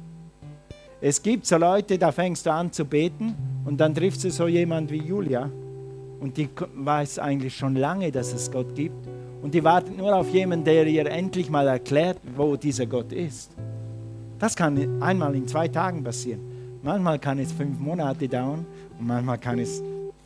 Es 1.00 1.22
gibt 1.22 1.44
so 1.44 1.58
Leute, 1.58 1.98
da 1.98 2.10
fängst 2.10 2.46
du 2.46 2.52
an 2.52 2.72
zu 2.72 2.84
beten 2.84 3.36
und 3.66 3.78
dann 3.78 3.94
triffst 3.94 4.24
du 4.24 4.30
so 4.30 4.48
jemand 4.48 4.90
wie 4.90 5.02
Julia 5.02 5.50
und 6.20 6.36
die 6.36 6.48
weiß 6.74 7.18
eigentlich 7.18 7.54
schon 7.54 7.76
lange, 7.76 8.10
dass 8.10 8.32
es 8.32 8.50
Gott 8.50 8.74
gibt 8.74 9.06
und 9.42 9.52
die 9.52 9.62
wartet 9.62 9.96
nur 9.96 10.16
auf 10.16 10.30
jemanden, 10.30 10.64
der 10.64 10.86
ihr 10.86 11.06
endlich 11.06 11.50
mal 11.50 11.68
erklärt, 11.68 12.18
wo 12.34 12.56
dieser 12.56 12.86
Gott 12.86 13.12
ist. 13.12 13.52
Das 14.38 14.56
kann 14.56 15.02
einmal 15.02 15.34
in 15.34 15.46
zwei 15.46 15.68
Tagen 15.68 16.02
passieren. 16.02 16.40
Manchmal 16.82 17.18
kann 17.18 17.38
es 17.38 17.52
fünf 17.52 17.78
Monate 17.78 18.26
dauern 18.28 18.64
und 18.98 19.06
manchmal 19.06 19.38
kann 19.38 19.58
es 19.58 19.82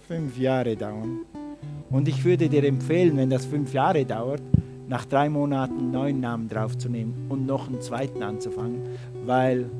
fünf 0.06 0.38
Jahre 0.38 0.76
dauern. 0.76 1.20
Und 1.92 2.08
ich 2.08 2.24
würde 2.24 2.48
dir 2.48 2.64
empfehlen, 2.64 3.16
wenn 3.18 3.28
das 3.28 3.44
fünf 3.44 3.74
Jahre 3.74 4.04
dauert, 4.04 4.42
nach 4.88 5.04
drei 5.04 5.28
Monaten 5.28 5.78
einen 5.78 5.90
neuen 5.90 6.20
Namen 6.20 6.48
draufzunehmen 6.48 7.26
und 7.28 7.46
noch 7.46 7.68
einen 7.68 7.80
zweiten 7.80 8.22
anzufangen, 8.22 8.80
weil 9.24 9.70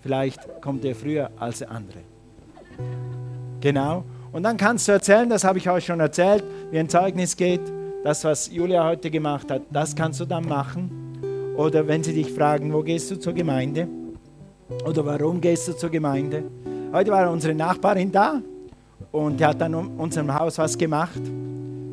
vielleicht 0.00 0.62
kommt 0.62 0.84
er 0.84 0.94
früher 0.94 1.30
als 1.38 1.58
der 1.58 1.70
andere. 1.70 1.98
Genau. 3.60 4.04
Und 4.32 4.44
dann 4.44 4.56
kannst 4.56 4.86
du 4.88 4.92
erzählen, 4.92 5.28
das 5.28 5.42
habe 5.44 5.58
ich 5.58 5.68
euch 5.68 5.84
schon 5.84 6.00
erzählt, 6.00 6.44
wie 6.70 6.78
ein 6.78 6.88
Zeugnis 6.88 7.36
geht. 7.36 7.60
Das, 8.04 8.24
was 8.24 8.50
Julia 8.50 8.84
heute 8.84 9.10
gemacht 9.10 9.50
hat, 9.50 9.62
das 9.70 9.94
kannst 9.94 10.20
du 10.20 10.24
dann 10.24 10.48
machen. 10.48 11.54
Oder 11.56 11.86
wenn 11.86 12.02
sie 12.02 12.14
dich 12.14 12.32
fragen, 12.32 12.72
wo 12.72 12.82
gehst 12.82 13.10
du 13.10 13.18
zur 13.18 13.34
Gemeinde? 13.34 13.88
Oder 14.86 15.04
warum 15.04 15.40
gehst 15.40 15.66
du 15.68 15.76
zur 15.76 15.90
Gemeinde? 15.90 16.44
Heute 16.92 17.10
war 17.10 17.30
unsere 17.30 17.54
Nachbarin 17.54 18.10
da 18.10 18.40
und 19.12 19.38
die 19.40 19.44
hat 19.44 19.60
dann 19.60 19.74
in 19.74 19.98
unserem 19.98 20.32
Haus 20.32 20.56
was 20.58 20.78
gemacht. 20.78 21.20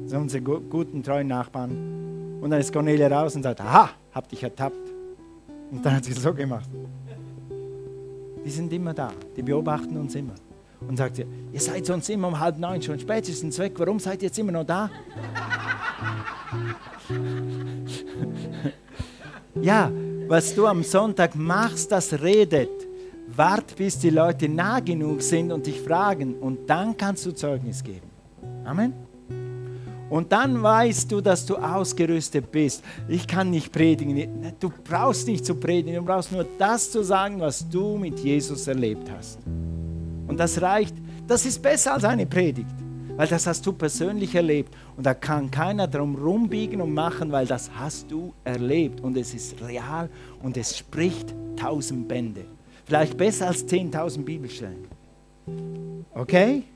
Sind 0.06 0.20
unsere 0.20 0.42
guten, 0.42 1.04
treuen 1.04 1.28
Nachbarn. 1.28 2.40
Und 2.42 2.50
dann 2.52 2.60
ist 2.60 2.72
Cornelia 2.72 3.08
raus 3.08 3.36
und 3.36 3.42
sagt, 3.44 3.62
aha, 3.62 3.90
hab 4.14 4.30
dich 4.30 4.44
ertappt. 4.44 4.76
Und 5.72 5.84
dann 5.86 5.96
hat 5.96 6.06
sie 6.06 6.14
so 6.14 6.34
gemacht. 6.34 6.70
Die 8.46 8.50
sind 8.50 8.72
immer 8.72 8.94
da, 8.94 9.12
die 9.36 9.42
beobachten 9.42 9.98
uns 9.98 10.16
immer. 10.16 10.36
Und 10.88 10.96
sagt 10.98 11.18
sie, 11.18 11.26
ihr 11.52 11.60
seid 11.60 11.86
sonst 11.86 12.10
immer 12.10 12.30
um 12.30 12.40
halb 12.40 12.58
neun 12.58 12.82
schon 12.82 12.98
spätestens 13.00 13.60
weg, 13.60 13.74
warum 13.78 14.00
seid 14.00 14.22
ihr 14.22 14.28
jetzt 14.28 14.40
immer 14.40 14.54
noch 14.54 14.64
da? 14.64 14.90
ja, 19.62 19.92
was 20.28 20.56
du 20.56 20.68
am 20.68 20.84
Sonntag 20.84 21.36
machst, 21.36 21.92
das 21.92 22.22
redet. 22.22 22.87
Wart, 23.38 23.76
bis 23.76 24.00
die 24.00 24.10
Leute 24.10 24.50
nah 24.50 24.80
genug 24.80 25.22
sind 25.22 25.52
und 25.52 25.68
dich 25.68 25.80
fragen 25.80 26.36
und 26.36 26.68
dann 26.68 26.98
kannst 26.98 27.26
du 27.26 27.32
Zeugnis 27.32 27.84
geben. 27.84 28.10
Amen. 28.66 28.94
Und 30.10 30.32
dann 30.32 30.64
weißt 30.64 31.12
du, 31.12 31.22
dass 31.22 31.46
du 31.46 31.58
ausgerüstet 31.58 32.52
bist. 32.52 32.84
Ich 33.08 33.28
kann 33.28 33.50
nicht 33.50 33.72
predigen. 33.72 34.54
Du 34.60 34.72
brauchst 34.84 35.28
nicht 35.28 35.46
zu 35.46 35.56
predigen. 35.56 35.96
Du 35.96 36.06
brauchst 36.06 36.32
nur 36.32 36.46
das 36.58 36.92
zu 36.92 37.04
sagen, 37.04 37.40
was 37.40 37.68
du 37.68 37.98
mit 37.98 38.20
Jesus 38.20 38.68
erlebt 38.68 39.12
hast. 39.12 39.40
Und 39.46 40.40
das 40.40 40.62
reicht. 40.62 40.96
Das 41.28 41.46
ist 41.46 41.62
besser 41.62 41.94
als 41.94 42.06
eine 42.06 42.26
Predigt. 42.26 42.74
Weil 43.18 43.28
das 43.28 43.48
hast 43.48 43.66
du 43.66 43.74
persönlich 43.74 44.34
erlebt. 44.34 44.74
Und 44.96 45.06
da 45.06 45.14
kann 45.14 45.52
keiner 45.52 45.88
drum 45.88 46.16
rumbiegen 46.16 46.82
und 46.82 46.94
machen, 46.94 47.32
weil 47.32 47.46
das 47.46 47.70
hast 47.78 48.10
du 48.10 48.34
erlebt. 48.46 49.02
Und 49.02 49.18
es 49.18 49.34
ist 49.34 49.62
real 49.62 50.10
und 50.42 50.56
es 50.56 50.78
spricht 50.78 51.36
tausend 51.58 52.08
Bände. 52.08 52.46
Vielleicht 52.88 53.18
besser 53.18 53.48
als 53.48 53.68
10.000 53.68 54.24
Bibelstellen. 54.24 54.88
Okay? 56.14 56.64